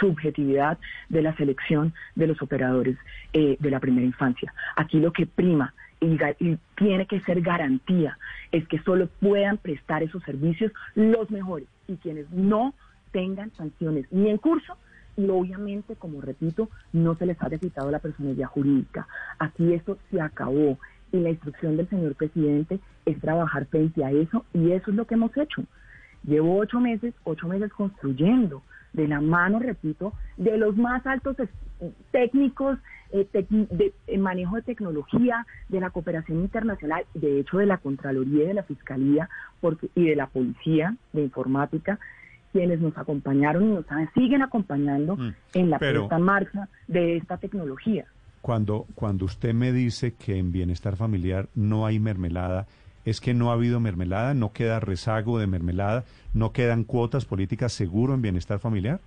subjetividad 0.00 0.78
de 1.08 1.22
la 1.22 1.34
selección 1.36 1.94
de 2.14 2.26
los 2.26 2.42
operadores 2.42 2.98
eh, 3.32 3.56
de 3.58 3.70
la 3.70 3.80
primera 3.80 4.04
infancia. 4.04 4.52
Aquí 4.76 5.00
lo 5.00 5.12
que 5.12 5.26
prima 5.26 5.72
y, 6.04 6.58
tiene 6.76 7.06
que 7.06 7.20
ser 7.20 7.40
garantía 7.40 8.18
es 8.52 8.66
que 8.68 8.78
solo 8.80 9.08
puedan 9.20 9.58
prestar 9.58 10.02
esos 10.02 10.22
servicios 10.24 10.72
los 10.94 11.30
mejores 11.30 11.68
y 11.88 11.96
quienes 11.96 12.30
no 12.30 12.74
tengan 13.12 13.52
sanciones 13.56 14.06
ni 14.10 14.28
en 14.28 14.38
curso 14.38 14.76
y 15.16 15.28
obviamente, 15.28 15.94
como 15.94 16.20
repito, 16.20 16.68
no 16.92 17.14
se 17.14 17.26
les 17.26 17.40
haya 17.40 17.58
quitado 17.58 17.90
la 17.90 18.00
personalidad 18.00 18.48
jurídica. 18.48 19.06
Aquí 19.38 19.72
esto 19.72 19.96
se 20.10 20.20
acabó 20.20 20.78
y 21.12 21.20
la 21.20 21.30
instrucción 21.30 21.76
del 21.76 21.88
señor 21.88 22.16
presidente 22.16 22.80
es 23.06 23.20
trabajar 23.20 23.66
frente 23.66 24.04
a 24.04 24.10
eso 24.10 24.44
y 24.52 24.72
eso 24.72 24.90
es 24.90 24.96
lo 24.96 25.06
que 25.06 25.14
hemos 25.14 25.36
hecho. 25.36 25.62
Llevo 26.24 26.58
ocho 26.58 26.80
meses, 26.80 27.14
ocho 27.22 27.46
meses 27.46 27.72
construyendo 27.72 28.62
de 28.92 29.06
la 29.08 29.20
mano, 29.20 29.58
repito, 29.58 30.14
de 30.36 30.56
los 30.56 30.76
más 30.76 31.06
altos 31.06 31.36
técnicos 32.10 32.78
eh, 33.12 33.26
tec- 33.32 33.68
de, 33.68 33.92
eh, 34.06 34.18
manejo 34.18 34.56
de 34.56 34.62
tecnología, 34.62 35.46
de 35.68 35.80
la 35.80 35.90
cooperación 35.90 36.40
internacional, 36.40 37.04
de 37.14 37.40
hecho 37.40 37.58
de 37.58 37.66
la 37.66 37.78
Contraloría 37.78 38.44
y 38.44 38.46
de 38.48 38.54
la 38.54 38.62
Fiscalía 38.64 39.28
porque, 39.60 39.88
y 39.94 40.06
de 40.08 40.16
la 40.16 40.26
Policía 40.26 40.96
de 41.12 41.22
Informática, 41.22 41.98
quienes 42.52 42.80
nos 42.80 42.96
acompañaron 42.96 43.64
y 43.64 43.74
nos 43.74 43.84
siguen 44.14 44.42
acompañando 44.42 45.16
Mm, 45.16 45.34
en 45.54 45.70
la 45.70 45.78
puesta 45.78 46.16
en 46.16 46.22
marcha 46.22 46.68
de 46.88 47.16
esta 47.16 47.36
tecnología. 47.36 48.06
Cuando, 48.40 48.86
cuando 48.94 49.24
usted 49.24 49.54
me 49.54 49.72
dice 49.72 50.14
que 50.14 50.36
en 50.38 50.52
bienestar 50.52 50.96
familiar 50.96 51.48
no 51.54 51.86
hay 51.86 51.98
mermelada, 51.98 52.66
es 53.04 53.20
que 53.20 53.34
no 53.34 53.50
ha 53.50 53.54
habido 53.54 53.80
mermelada, 53.80 54.34
no 54.34 54.52
queda 54.52 54.80
rezago 54.80 55.38
de 55.38 55.46
mermelada, 55.46 56.04
no 56.32 56.52
quedan 56.52 56.84
cuotas 56.84 57.24
políticas 57.24 57.72
seguro 57.72 58.14
en 58.14 58.22
bienestar 58.22 58.58
familiar. 58.58 59.00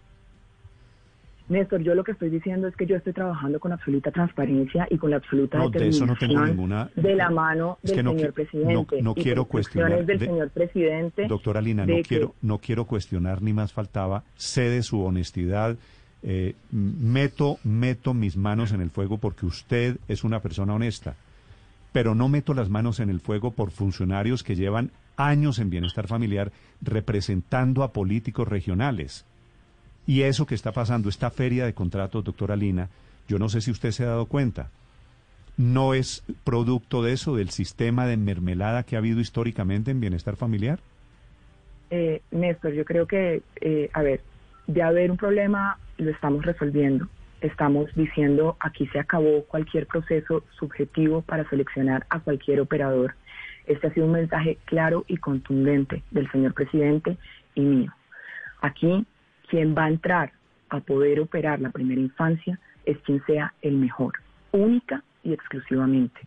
Néstor, 1.49 1.81
yo 1.81 1.95
lo 1.95 2.03
que 2.03 2.11
estoy 2.11 2.29
diciendo 2.29 2.67
es 2.67 2.75
que 2.75 2.85
yo 2.85 2.97
estoy 2.97 3.13
trabajando 3.13 3.59
con 3.59 3.71
absoluta 3.71 4.11
transparencia 4.11 4.85
y 4.89 4.97
con 4.97 5.11
la 5.11 5.17
absoluta 5.17 5.57
No, 5.57 5.69
de 5.69 5.87
eso 5.87 6.05
no 6.05 6.15
tengo 6.17 6.45
ninguna- 6.45 6.89
de 6.95 7.15
la 7.15 7.29
mano 7.29 7.77
del 7.83 8.03
no 8.03 8.11
señor 8.11 8.33
presidente. 8.33 9.01
no- 9.01 9.15
quiero 9.15 9.45
cuestionar 9.45 10.05
del 10.05 10.19
de- 10.19 10.25
señor 10.25 10.49
presidente. 10.49 11.25
Doctora 11.27 11.61
Lina, 11.61 11.85
no 11.85 11.95
que- 11.95 12.01
quiero, 12.03 12.35
no 12.41 12.57
quiero 12.57 12.85
cuestionar 12.85 13.41
ni 13.41 13.53
más 13.53 13.71
faltaba, 13.71 14.23
sé 14.35 14.69
de 14.69 14.83
su 14.83 15.01
honestidad, 15.03 15.77
eh, 16.23 16.55
meto, 16.71 17.59
meto 17.63 18.13
mis 18.13 18.35
manos 18.35 18.73
en 18.73 18.81
el 18.81 18.89
fuego 18.89 19.17
porque 19.17 19.45
usted 19.45 19.97
es 20.09 20.25
una 20.25 20.41
persona 20.41 20.73
honesta, 20.73 21.15
pero 21.93 22.13
no 22.13 22.27
meto 22.27 22.53
las 22.53 22.69
manos 22.69 22.99
en 22.99 23.09
el 23.09 23.21
fuego 23.21 23.51
por 23.51 23.71
funcionarios 23.71 24.43
que 24.43 24.55
llevan 24.57 24.91
años 25.15 25.59
en 25.59 25.69
bienestar 25.69 26.07
familiar 26.07 26.51
representando 26.81 27.83
a 27.83 27.93
políticos 27.93 28.47
regionales. 28.47 29.25
Y 30.07 30.21
eso 30.21 30.45
que 30.45 30.55
está 30.55 30.71
pasando, 30.71 31.09
esta 31.09 31.29
feria 31.29 31.65
de 31.65 31.73
contratos, 31.73 32.23
doctora 32.23 32.55
Lina, 32.55 32.89
yo 33.27 33.37
no 33.37 33.49
sé 33.49 33.59
si 33.61 33.71
usted 33.71 33.91
se 33.91 34.03
ha 34.03 34.07
dado 34.07 34.25
cuenta, 34.25 34.69
no 35.57 35.93
es 35.93 36.23
producto 36.43 37.03
de 37.03 37.13
eso, 37.13 37.35
del 37.35 37.49
sistema 37.49 38.07
de 38.07 38.15
mermelada 38.15 38.83
que 38.83 38.95
ha 38.95 38.99
habido 38.99 39.19
históricamente 39.19 39.91
en 39.91 39.99
bienestar 39.99 40.37
familiar. 40.37 40.79
Eh, 41.89 42.21
Néstor, 42.31 42.73
yo 42.73 42.85
creo 42.85 43.05
que, 43.05 43.41
eh, 43.59 43.89
a 43.93 44.01
ver, 44.01 44.21
de 44.67 44.81
haber 44.81 45.11
un 45.11 45.17
problema, 45.17 45.77
lo 45.97 46.11
estamos 46.11 46.45
resolviendo. 46.45 47.07
Estamos 47.41 47.93
diciendo 47.95 48.57
aquí 48.59 48.87
se 48.87 48.99
acabó 48.99 49.43
cualquier 49.43 49.87
proceso 49.87 50.43
subjetivo 50.57 51.21
para 51.21 51.47
seleccionar 51.49 52.05
a 52.09 52.19
cualquier 52.19 52.61
operador. 52.61 53.13
Este 53.65 53.87
ha 53.87 53.93
sido 53.93 54.05
un 54.05 54.13
mensaje 54.13 54.57
claro 54.65 55.05
y 55.07 55.17
contundente 55.17 56.01
del 56.11 56.29
señor 56.31 56.53
presidente 56.53 57.17
y 57.53 57.61
mío. 57.61 57.93
Aquí, 58.61 59.05
quien 59.47 59.75
va 59.75 59.85
a 59.85 59.89
entrar 59.89 60.31
a 60.69 60.79
poder 60.79 61.19
operar 61.19 61.59
la 61.59 61.69
primera 61.69 62.01
infancia 62.01 62.59
es 62.85 62.97
quien 62.99 63.23
sea 63.25 63.53
el 63.61 63.75
mejor, 63.75 64.13
única 64.51 65.03
y 65.23 65.33
exclusivamente. 65.33 66.19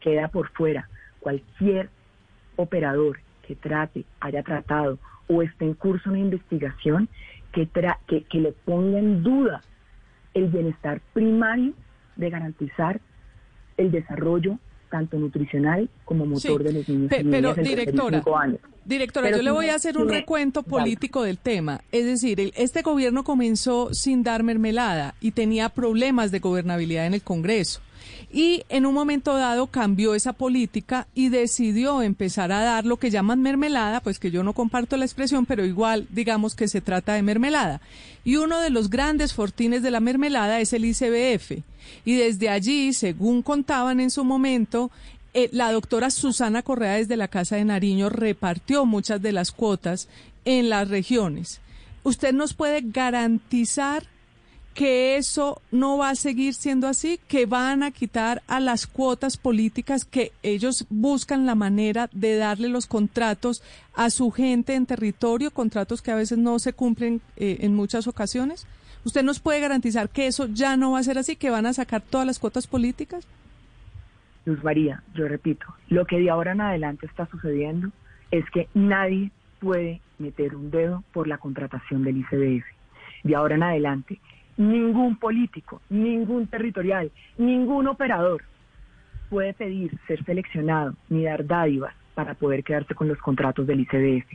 Queda 0.00 0.28
por 0.28 0.48
fuera 0.50 0.88
cualquier 1.20 1.88
operador 2.56 3.18
que 3.46 3.56
trate, 3.56 4.04
haya 4.20 4.42
tratado 4.42 4.98
o 5.28 5.42
esté 5.42 5.64
en 5.64 5.74
curso 5.74 6.10
una 6.10 6.18
investigación 6.18 7.08
que, 7.52 7.68
que, 8.06 8.22
que 8.24 8.40
le 8.40 8.52
ponga 8.52 8.98
en 8.98 9.22
duda 9.22 9.62
el 10.34 10.48
bienestar 10.48 11.00
primario 11.12 11.72
de 12.16 12.30
garantizar 12.30 13.00
el 13.76 13.90
desarrollo 13.90 14.58
tanto 14.90 15.18
nutricional 15.18 15.88
como 16.04 16.26
motor 16.26 16.62
de 16.62 16.72
los 16.72 16.88
niños. 16.88 17.10
pero 17.30 17.54
directora, 17.54 18.22
directora, 18.84 19.30
yo 19.30 19.42
le 19.42 19.50
voy 19.50 19.68
a 19.68 19.74
hacer 19.74 19.98
un 19.98 20.08
recuento 20.08 20.62
político 20.62 21.22
del 21.22 21.38
tema. 21.38 21.80
Es 21.92 22.04
decir, 22.04 22.52
este 22.56 22.82
gobierno 22.82 23.24
comenzó 23.24 23.92
sin 23.92 24.22
dar 24.22 24.42
mermelada 24.42 25.14
y 25.20 25.32
tenía 25.32 25.68
problemas 25.68 26.30
de 26.30 26.38
gobernabilidad 26.38 27.06
en 27.06 27.14
el 27.14 27.22
Congreso 27.22 27.80
y 28.32 28.64
en 28.68 28.86
un 28.86 28.94
momento 28.94 29.34
dado 29.34 29.68
cambió 29.68 30.14
esa 30.14 30.32
política 30.32 31.06
y 31.14 31.28
decidió 31.28 32.02
empezar 32.02 32.52
a 32.52 32.62
dar 32.62 32.84
lo 32.84 32.98
que 32.98 33.10
llaman 33.10 33.40
mermelada, 33.40 34.00
pues 34.00 34.18
que 34.18 34.30
yo 34.30 34.42
no 34.42 34.52
comparto 34.52 34.96
la 34.96 35.04
expresión, 35.04 35.46
pero 35.46 35.64
igual 35.64 36.06
digamos 36.10 36.54
que 36.54 36.68
se 36.68 36.80
trata 36.80 37.14
de 37.14 37.22
mermelada. 37.22 37.80
Y 38.24 38.36
uno 38.36 38.60
de 38.60 38.70
los 38.70 38.90
grandes 38.90 39.32
fortines 39.32 39.82
de 39.82 39.90
la 39.90 40.00
mermelada 40.00 40.60
es 40.60 40.72
el 40.72 40.84
ICBF. 40.84 41.62
Y 42.04 42.16
desde 42.16 42.48
allí, 42.48 42.92
según 42.92 43.42
contaban 43.42 44.00
en 44.00 44.10
su 44.10 44.24
momento, 44.24 44.90
eh, 45.32 45.48
la 45.52 45.70
doctora 45.70 46.10
Susana 46.10 46.62
Correa 46.62 46.94
desde 46.94 47.16
la 47.16 47.28
Casa 47.28 47.56
de 47.56 47.64
Nariño 47.64 48.08
repartió 48.08 48.86
muchas 48.86 49.22
de 49.22 49.32
las 49.32 49.52
cuotas 49.52 50.08
en 50.44 50.68
las 50.68 50.88
regiones. 50.88 51.60
¿Usted 52.02 52.32
nos 52.32 52.54
puede 52.54 52.82
garantizar 52.82 54.04
que 54.76 55.16
eso 55.16 55.62
no 55.72 55.96
va 55.96 56.10
a 56.10 56.14
seguir 56.14 56.52
siendo 56.52 56.86
así, 56.86 57.18
que 57.28 57.46
van 57.46 57.82
a 57.82 57.92
quitar 57.92 58.42
a 58.46 58.60
las 58.60 58.86
cuotas 58.86 59.38
políticas 59.38 60.04
que 60.04 60.32
ellos 60.42 60.86
buscan 60.90 61.46
la 61.46 61.54
manera 61.54 62.10
de 62.12 62.36
darle 62.36 62.68
los 62.68 62.86
contratos 62.86 63.62
a 63.94 64.10
su 64.10 64.30
gente 64.30 64.74
en 64.74 64.84
territorio, 64.84 65.50
contratos 65.50 66.02
que 66.02 66.10
a 66.10 66.14
veces 66.14 66.36
no 66.36 66.58
se 66.58 66.74
cumplen 66.74 67.22
eh, 67.38 67.56
en 67.60 67.74
muchas 67.74 68.06
ocasiones. 68.06 68.66
¿Usted 69.02 69.22
nos 69.22 69.40
puede 69.40 69.60
garantizar 69.60 70.10
que 70.10 70.26
eso 70.26 70.46
ya 70.46 70.76
no 70.76 70.92
va 70.92 70.98
a 70.98 71.04
ser 71.04 71.16
así, 71.16 71.36
que 71.36 71.48
van 71.48 71.64
a 71.64 71.72
sacar 71.72 72.02
todas 72.02 72.26
las 72.26 72.38
cuotas 72.38 72.66
políticas? 72.66 73.26
Luz 74.44 74.62
María, 74.62 75.02
yo 75.14 75.26
repito, 75.26 75.64
lo 75.88 76.04
que 76.04 76.18
de 76.18 76.28
ahora 76.28 76.52
en 76.52 76.60
adelante 76.60 77.06
está 77.06 77.26
sucediendo 77.28 77.92
es 78.30 78.44
que 78.50 78.68
nadie 78.74 79.30
puede 79.58 80.02
meter 80.18 80.54
un 80.54 80.70
dedo 80.70 81.02
por 81.14 81.28
la 81.28 81.38
contratación 81.38 82.04
del 82.04 82.18
ICBF. 82.18 82.66
De 83.24 83.34
ahora 83.34 83.54
en 83.54 83.62
adelante, 83.62 84.20
Ningún 84.56 85.16
político, 85.16 85.82
ningún 85.90 86.46
territorial, 86.46 87.10
ningún 87.36 87.88
operador 87.88 88.42
puede 89.28 89.52
pedir 89.54 89.92
ser 90.06 90.24
seleccionado 90.24 90.94
ni 91.08 91.24
dar 91.24 91.46
dádivas 91.46 91.94
para 92.16 92.34
poder 92.34 92.64
quedarse 92.64 92.94
con 92.94 93.08
los 93.08 93.18
contratos 93.18 93.66
del 93.66 93.80
ICDF. 93.80 94.26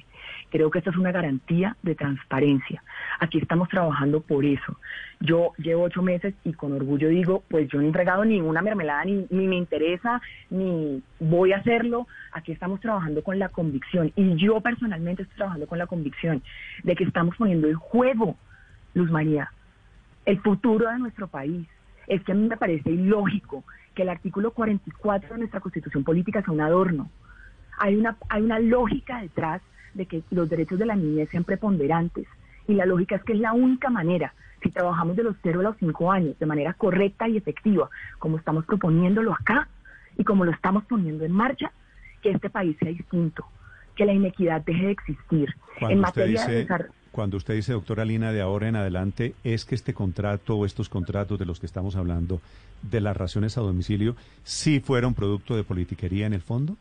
Creo 0.52 0.70
que 0.70 0.78
esta 0.78 0.92
es 0.92 0.98
una 0.98 1.12
garantía 1.12 1.76
de 1.82 1.96
transparencia. 1.96 2.84
Aquí 3.20 3.40
estamos 3.40 3.70
trabajando 3.70 4.22
por 4.22 4.46
eso. 4.46 4.78
Yo 5.20 5.54
llevo 5.58 5.84
ocho 5.84 6.04
meses 6.04 6.36
y 6.44 6.54
con 6.54 6.74
orgullo 6.74 7.10
digo, 7.10 7.44
pues 7.50 7.68
yo 7.70 7.80
no 7.80 7.86
he 7.86 7.88
entregado 7.88 8.24
ninguna 8.24 8.62
mermelada, 8.62 9.04
ni, 9.06 9.26
ni 9.32 9.48
me 9.48 9.56
interesa, 9.56 10.22
ni 10.52 11.02
voy 11.20 11.54
a 11.54 11.58
hacerlo. 11.58 12.06
Aquí 12.34 12.52
estamos 12.52 12.80
trabajando 12.82 13.24
con 13.24 13.40
la 13.40 13.50
convicción 13.50 14.12
y 14.16 14.36
yo 14.36 14.62
personalmente 14.62 15.24
estoy 15.24 15.38
trabajando 15.38 15.66
con 15.66 15.80
la 15.80 15.88
convicción 15.88 16.44
de 16.84 16.96
que 16.96 17.06
estamos 17.06 17.36
poniendo 17.36 17.68
en 17.68 17.76
juego, 17.76 18.38
Luz 18.94 19.10
María, 19.10 19.50
el 20.26 20.40
futuro 20.42 20.90
de 20.90 21.00
nuestro 21.00 21.28
país. 21.28 21.68
Es 22.08 22.24
que 22.24 22.32
a 22.32 22.36
mí 22.36 22.48
me 22.48 22.58
parece 22.58 22.90
ilógico 22.90 23.64
que 23.96 24.04
el 24.04 24.10
artículo 24.10 24.52
44 24.52 25.30
de 25.30 25.40
nuestra 25.40 25.60
constitución 25.60 26.04
política 26.04 26.42
sea 26.42 26.54
un 26.54 26.62
adorno. 26.62 27.10
Hay 27.78 27.96
una, 27.96 28.18
hay 28.30 28.42
una 28.44 28.60
lógica 28.60 29.22
detrás 29.22 29.62
de 29.94 30.06
que 30.06 30.24
los 30.32 30.50
derechos 30.50 30.80
de 30.80 30.86
la 30.86 30.96
niñez 30.96 31.30
sean 31.30 31.44
preponderantes. 31.44 32.28
Y 32.68 32.74
la 32.74 32.86
lógica 32.86 33.16
es 33.16 33.24
que 33.24 33.34
es 33.34 33.40
la 33.40 33.54
única 33.54 33.90
manera, 33.90 34.34
si 34.62 34.70
trabajamos 34.70 35.16
de 35.16 35.24
los 35.24 35.36
0 35.42 35.60
a 35.60 35.64
los 35.64 35.78
5 35.78 36.12
años 36.12 36.40
de 36.40 36.46
manera 36.46 36.74
correcta 36.74 37.28
y 37.28 37.38
efectiva, 37.38 37.90
como 38.20 38.38
estamos 38.38 38.66
proponiéndolo 38.66 39.34
acá 39.34 39.68
y 40.18 40.24
como 40.24 40.46
lo 40.46 40.52
estamos 40.52 40.86
poniendo 40.86 41.26
en 41.26 41.32
marcha, 41.32 41.72
que 42.22 42.30
este 42.30 42.50
país 42.50 42.78
sea 42.80 42.90
distinto, 42.90 43.46
que 43.96 44.06
la 44.06 44.14
inequidad 44.14 44.62
deje 44.62 44.86
de 44.86 44.92
existir. 44.92 45.56
en 45.82 46.00
materia 46.00 46.46
de 46.46 46.68
cuando 47.12 47.38
usted 47.38 47.56
dice, 47.56 47.74
doctora 47.74 48.06
Lina, 48.06 48.32
de 48.32 48.42
ahora 48.42 48.70
en 48.70 48.76
adelante, 48.76 49.36
es 49.44 49.66
que 49.66 49.76
este 49.76 49.94
contrato 49.94 50.56
o 50.56 50.66
estos 50.66 50.90
contratos 50.90 51.38
de 51.38 51.46
los 51.46 51.60
que 51.60 51.66
estamos 51.66 51.96
hablando, 51.96 52.42
de 52.82 53.02
las 53.02 53.16
raciones 53.16 53.58
a 53.58 53.62
domicilio, 53.62 54.16
sí 54.44 54.80
fueron 54.80 55.14
producto 55.14 55.56
de 55.56 55.64
politiquería 55.64 56.26
en 56.26 56.34
el 56.34 56.42
fondo? 56.42 56.78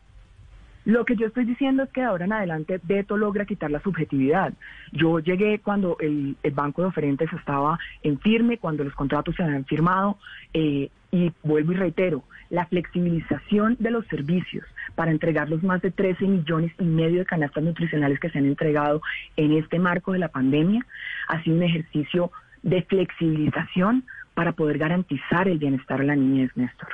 Lo 0.83 1.05
que 1.05 1.15
yo 1.15 1.27
estoy 1.27 1.45
diciendo 1.45 1.83
es 1.83 1.89
que 1.89 2.01
de 2.01 2.07
ahora 2.07 2.25
en 2.25 2.33
adelante 2.33 2.79
Beto 2.81 3.15
logra 3.15 3.45
quitar 3.45 3.69
la 3.69 3.81
subjetividad. 3.81 4.53
Yo 4.91 5.19
llegué 5.19 5.59
cuando 5.59 5.97
el, 5.99 6.35
banco 6.53 6.81
de 6.81 6.87
oferentes 6.87 7.31
estaba 7.33 7.77
en 8.01 8.19
firme, 8.19 8.57
cuando 8.57 8.83
los 8.83 8.95
contratos 8.95 9.35
se 9.35 9.43
habían 9.43 9.65
firmado, 9.65 10.17
eh, 10.53 10.89
y 11.11 11.31
vuelvo 11.43 11.73
y 11.73 11.75
reitero, 11.75 12.23
la 12.49 12.65
flexibilización 12.65 13.77
de 13.79 13.91
los 13.91 14.07
servicios 14.07 14.65
para 15.01 15.09
entregar 15.09 15.49
los 15.49 15.63
más 15.63 15.81
de 15.81 15.89
13 15.89 16.27
millones 16.27 16.71
y 16.77 16.83
medio 16.83 17.17
de 17.17 17.25
canastas 17.25 17.63
nutricionales 17.63 18.19
que 18.19 18.29
se 18.29 18.37
han 18.37 18.45
entregado 18.45 19.01
en 19.35 19.53
este 19.53 19.79
marco 19.79 20.11
de 20.11 20.19
la 20.19 20.27
pandemia 20.27 20.85
ha 21.27 21.41
sido 21.41 21.55
un 21.55 21.63
ejercicio 21.63 22.31
de 22.61 22.83
flexibilización 22.83 24.05
para 24.35 24.51
poder 24.51 24.77
garantizar 24.77 25.47
el 25.47 25.57
bienestar 25.57 26.01
de 26.01 26.05
la 26.05 26.15
niñez, 26.15 26.51
Néstor. 26.53 26.89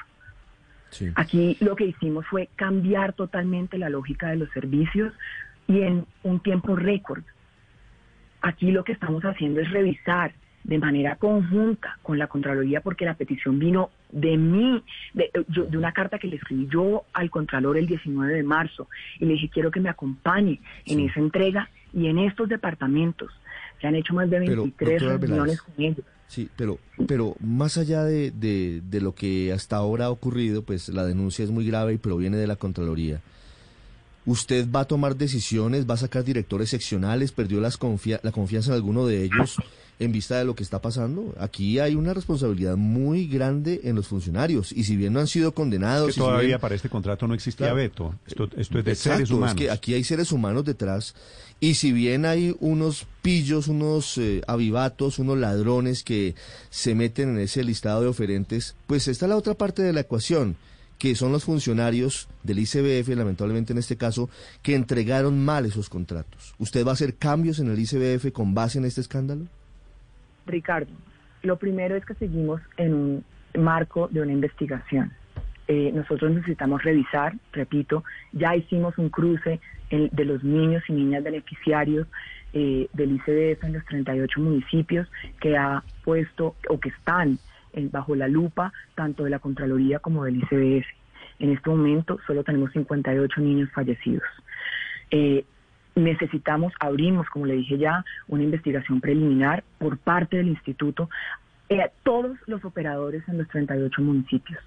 Aquí 1.16 1.58
lo 1.60 1.76
que 1.76 1.84
hicimos 1.84 2.26
fue 2.28 2.48
cambiar 2.56 3.12
totalmente 3.12 3.78
la 3.78 3.90
lógica 3.90 4.30
de 4.30 4.38
los 4.38 4.50
servicios 4.52 5.12
y 5.68 5.82
en 5.82 6.06
un 6.24 6.40
tiempo 6.40 6.78
récord. 6.78 7.26
Aquí 8.42 8.72
lo 8.72 8.86
que 8.86 8.94
estamos 8.94 9.26
haciendo 9.26 9.60
es 9.60 9.70
revisar 9.70 10.32
de 10.68 10.78
manera 10.78 11.16
conjunta 11.16 11.98
con 12.04 12.20
la 12.20 12.28
Contraloría 12.28 12.82
porque 12.82 13.06
la 13.06 13.16
petición 13.16 13.58
vino 13.58 13.90
de 14.12 14.38
mí, 14.38 14.84
de, 15.14 15.32
de, 15.48 15.78
una 15.78 15.94
carta 15.94 16.20
que 16.20 16.28
le 16.28 16.36
escribí 16.36 16.68
yo 16.70 17.04
al 17.14 17.30
Contralor 17.32 17.78
el 17.78 17.88
19 17.88 18.34
de 18.34 18.44
marzo 18.44 18.88
y 19.20 19.26
le 19.26 19.34
dije 19.34 19.50
quiero 19.50 19.72
que 19.72 19.80
me 19.80 19.90
acompañe 19.90 20.60
en 20.86 21.00
esa 21.00 21.20
entrega 21.20 21.70
y 21.94 22.08
en 22.08 22.20
estos 22.20 22.50
departamentos. 22.50 23.32
Se 23.82 23.88
han 23.88 23.96
hecho 23.96 24.14
más 24.14 24.30
de 24.30 24.40
23 24.40 25.02
reuniones 25.02 25.62
con 25.62 25.74
ellos. 25.78 26.06
Sí, 26.28 26.50
pero, 26.58 26.78
pero 27.08 27.36
más 27.40 27.78
allá 27.78 28.04
de, 28.04 28.32
de, 28.32 28.82
de, 28.84 29.02
lo 29.02 29.16
que 29.16 29.54
hasta 29.54 29.78
ahora 29.78 30.06
ha 30.06 30.10
ocurrido, 30.10 30.62
pues 30.62 30.90
la 30.90 31.06
denuncia 31.06 31.46
es 31.46 31.52
muy 31.52 31.66
grave 31.66 31.94
y 31.94 31.98
proviene 31.98 32.36
de 32.36 32.48
la 32.48 32.58
Contraloría. 32.58 33.22
¿Usted 34.28 34.68
va 34.70 34.82
a 34.82 34.86
tomar 34.86 35.16
decisiones, 35.16 35.90
va 35.90 35.94
a 35.94 35.98
sacar 35.98 36.26
directores 36.26 36.70
seccionales, 36.70 37.32
perdió 37.32 37.62
las 37.62 37.80
la 38.24 38.32
confianza 38.34 38.72
en 38.72 38.76
alguno 38.76 39.06
de 39.06 39.24
ellos 39.24 39.56
en 40.00 40.12
vista 40.12 40.38
de 40.38 40.44
lo 40.44 40.54
que 40.54 40.64
está 40.64 40.82
pasando? 40.82 41.34
Aquí 41.40 41.80
hay 41.80 41.96
una 41.96 42.14
responsabilidad 42.14 42.76
muy 42.76 43.28
grande 43.28 43.80
en 43.86 43.96
los 43.96 44.10
funcionarios. 44.10 44.74
Y 44.74 44.84
si 44.84 44.98
bien 44.98 45.14
no 45.14 45.22
han 45.22 45.28
sido 45.28 45.54
condenados... 45.54 46.14
que 46.14 46.20
todavía 46.20 46.60
para 46.60 46.76
este 46.76 46.90
contrato 46.90 47.26
no 47.26 47.36
existía 47.36 47.72
veto, 47.72 48.16
esto, 48.28 48.50
esto 48.58 48.80
es 48.80 48.86
de 48.86 48.96
seres 48.96 49.32
humanos. 49.32 49.56
Es 49.56 49.62
que 49.62 49.72
aquí 49.72 49.94
hay 49.94 50.04
seres 50.04 50.34
humanos 50.34 50.66
detrás. 50.66 51.16
Y 51.62 51.76
si 51.76 51.94
bien 51.94 52.26
hay 52.26 52.54
unos 52.60 53.08
pillos, 53.22 53.70
unos 53.70 54.18
eh, 54.18 54.42
avivatos, 54.46 55.20
unos 55.20 55.38
ladrones 55.38 56.04
que 56.04 56.36
se 56.70 56.96
meten 56.96 57.30
en 57.30 57.40
ese 57.40 57.64
listado 57.64 58.02
de 58.02 58.08
oferentes, 58.08 58.76
pues 58.88 59.08
está 59.08 59.26
la 59.26 59.38
otra 59.38 59.54
parte 59.54 59.84
de 59.84 59.94
la 59.94 60.02
ecuación 60.02 60.58
que 60.98 61.16
son 61.16 61.32
los 61.32 61.46
funcionarios 61.46 62.28
del 62.44 62.60
ICBF, 62.60 63.10
lamentablemente 63.10 63.74
en 63.74 63.80
este 63.80 63.98
caso, 63.98 64.30
que 64.64 64.76
entregaron 64.76 65.44
mal 65.44 65.66
esos 65.66 65.90
contratos. 65.90 66.56
¿Usted 66.58 66.86
va 66.86 66.92
a 66.92 66.94
hacer 66.94 67.16
cambios 67.16 67.60
en 67.60 67.70
el 67.70 67.80
ICBF 67.80 68.32
con 68.32 68.54
base 68.54 68.80
en 68.80 68.86
este 68.86 69.02
escándalo? 69.02 69.46
Ricardo, 70.46 70.92
lo 71.44 71.58
primero 71.58 71.96
es 71.96 72.06
que 72.06 72.16
seguimos 72.16 72.62
en 72.78 72.94
un 72.94 73.26
marco 73.58 74.08
de 74.08 74.22
una 74.22 74.32
investigación. 74.32 75.12
Eh, 75.68 75.92
nosotros 75.94 76.32
necesitamos 76.32 76.82
revisar, 76.84 77.34
repito, 77.52 78.04
ya 78.32 78.56
hicimos 78.56 78.98
un 78.98 79.10
cruce 79.10 79.60
de 79.90 80.26
los 80.26 80.44
niños 80.44 80.84
y 80.90 80.94
niñas 80.94 81.24
beneficiarios 81.24 82.08
eh, 82.54 82.88
del 82.94 83.14
ICBF 83.14 83.64
en 83.64 83.74
los 83.74 83.86
38 83.86 84.40
municipios 84.40 85.08
que 85.40 85.58
ha 85.58 85.84
puesto 86.04 86.56
o 86.70 86.80
que 86.80 86.90
están 86.90 87.38
bajo 87.86 88.16
la 88.16 88.28
lupa 88.28 88.74
tanto 88.96 89.24
de 89.24 89.30
la 89.30 89.40
Contraloría 89.40 90.00
como 90.00 90.24
del 90.26 90.38
ICBF. 90.38 90.86
En 91.40 91.52
este 91.52 91.70
momento 91.70 92.20
solo 92.26 92.44
tenemos 92.44 92.72
58 92.72 93.42
niños 93.42 93.70
fallecidos. 93.72 94.28
Eh, 95.12 95.46
necesitamos, 95.96 96.74
abrimos, 96.80 97.28
como 97.30 97.46
le 97.46 97.56
dije 97.56 97.78
ya, 97.78 98.04
una 98.28 98.44
investigación 98.44 99.02
preliminar 99.02 99.64
por 99.78 99.98
parte 99.98 100.38
del 100.38 100.48
instituto 100.48 101.10
eh, 101.70 101.82
a 101.82 101.92
todos 102.04 102.38
los 102.48 102.64
operadores 102.66 103.28
en 103.28 103.38
los 103.38 103.48
38 103.50 104.02
municipios. 104.02 104.60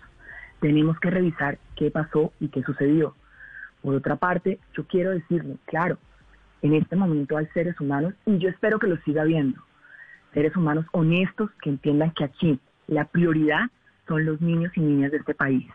Tenemos 0.61 0.99
que 1.01 1.11
revisar 1.11 1.59
qué 1.77 1.91
pasó 1.91 2.33
y 2.41 2.49
qué 2.49 2.63
sucedió. 2.63 3.15
Por 3.83 3.95
otra 3.95 4.17
parte, 4.17 4.59
yo 4.75 4.85
quiero 4.87 5.11
decirle, 5.11 5.57
claro, 5.65 5.99
en 6.63 6.75
este 6.75 6.97
momento 6.97 7.37
hay 7.37 7.47
seres 7.47 7.81
humanos 7.81 8.15
y 8.27 8.39
yo 8.39 8.49
espero 8.49 8.79
que 8.79 8.87
lo 8.87 8.97
siga 8.99 9.25
viendo 9.25 9.61
seres 10.33 10.57
humanos 10.57 10.87
honestos 10.93 11.51
que 11.63 11.71
entiendan 11.71 12.13
que 12.13 12.25
aquí 12.25 12.59
la 12.91 13.05
prioridad 13.07 13.71
son 14.07 14.27
los 14.27 14.41
niños 14.41 14.73
y 14.77 14.81
niñas 14.81 15.13
de 15.13 15.19
este 15.19 15.35
país. 15.35 15.67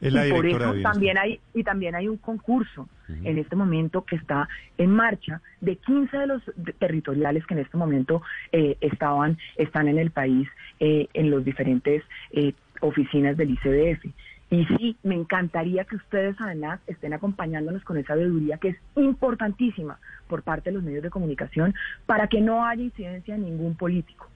y 0.00 0.30
por 0.30 0.46
eso 0.46 0.74
también 0.82 1.18
hay 1.18 1.40
y 1.54 1.64
también 1.64 1.94
hay 1.96 2.06
un 2.06 2.18
concurso 2.18 2.88
en 3.08 3.38
este 3.38 3.56
momento 3.56 4.04
que 4.04 4.16
está 4.16 4.46
en 4.76 4.90
marcha 4.90 5.40
de 5.60 5.76
15 5.76 6.16
de 6.16 6.26
los 6.26 6.42
territoriales 6.78 7.44
que 7.46 7.54
en 7.54 7.60
este 7.60 7.76
momento 7.76 8.22
eh, 8.52 8.76
estaban 8.80 9.38
están 9.56 9.88
en 9.88 9.98
el 9.98 10.10
país 10.10 10.46
eh, 10.78 11.08
en 11.14 11.30
los 11.30 11.44
diferentes 11.44 12.04
eh, 12.30 12.52
oficinas 12.80 13.36
del 13.36 13.50
ICDF. 13.50 14.04
Y 14.50 14.64
sí, 14.64 14.96
me 15.02 15.14
encantaría 15.14 15.84
que 15.84 15.96
ustedes 15.96 16.36
además 16.38 16.80
estén 16.86 17.12
acompañándonos 17.12 17.84
con 17.84 17.98
esa 17.98 18.14
sabiduría 18.14 18.56
que 18.56 18.68
es 18.68 18.76
importantísima 18.96 19.98
por 20.26 20.42
parte 20.42 20.70
de 20.70 20.76
los 20.76 20.82
medios 20.82 21.02
de 21.02 21.10
comunicación 21.10 21.74
para 22.06 22.28
que 22.28 22.40
no 22.40 22.64
haya 22.64 22.82
incidencia 22.82 23.34
en 23.34 23.42
ningún 23.42 23.74
político. 23.74 24.30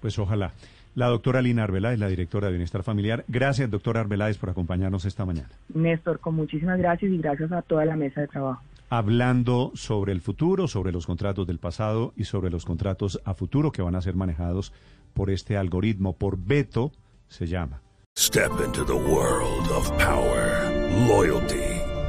Pues 0.00 0.18
ojalá. 0.18 0.52
La 0.94 1.06
doctora 1.06 1.40
Lina 1.40 1.62
Arbeláez, 1.62 1.98
la 1.98 2.08
directora 2.08 2.46
de 2.46 2.54
Bienestar 2.54 2.82
Familiar. 2.82 3.24
Gracias, 3.28 3.70
doctora 3.70 4.00
Arbeláez, 4.00 4.38
por 4.38 4.50
acompañarnos 4.50 5.04
esta 5.04 5.24
mañana. 5.24 5.48
Néstor, 5.72 6.18
con 6.18 6.34
muchísimas 6.34 6.78
gracias 6.78 7.12
y 7.12 7.18
gracias 7.18 7.52
a 7.52 7.62
toda 7.62 7.84
la 7.84 7.96
mesa 7.96 8.22
de 8.22 8.28
trabajo. 8.28 8.62
Hablando 8.88 9.70
sobre 9.74 10.12
el 10.12 10.20
futuro, 10.20 10.66
sobre 10.66 10.90
los 10.90 11.06
contratos 11.06 11.46
del 11.46 11.58
pasado 11.58 12.12
y 12.16 12.24
sobre 12.24 12.50
los 12.50 12.64
contratos 12.64 13.20
a 13.24 13.34
futuro 13.34 13.70
que 13.70 13.82
van 13.82 13.94
a 13.94 14.02
ser 14.02 14.16
manejados 14.16 14.72
por 15.14 15.30
este 15.30 15.56
algoritmo, 15.56 16.16
por 16.16 16.36
Beto, 16.38 16.90
se 17.28 17.46
llama. 17.46 17.80
Step 18.18 18.50
into 18.64 18.84
the 18.84 18.92
world 18.92 19.70
of 19.70 19.88
power, 19.96 20.72
loyalty 21.06 21.79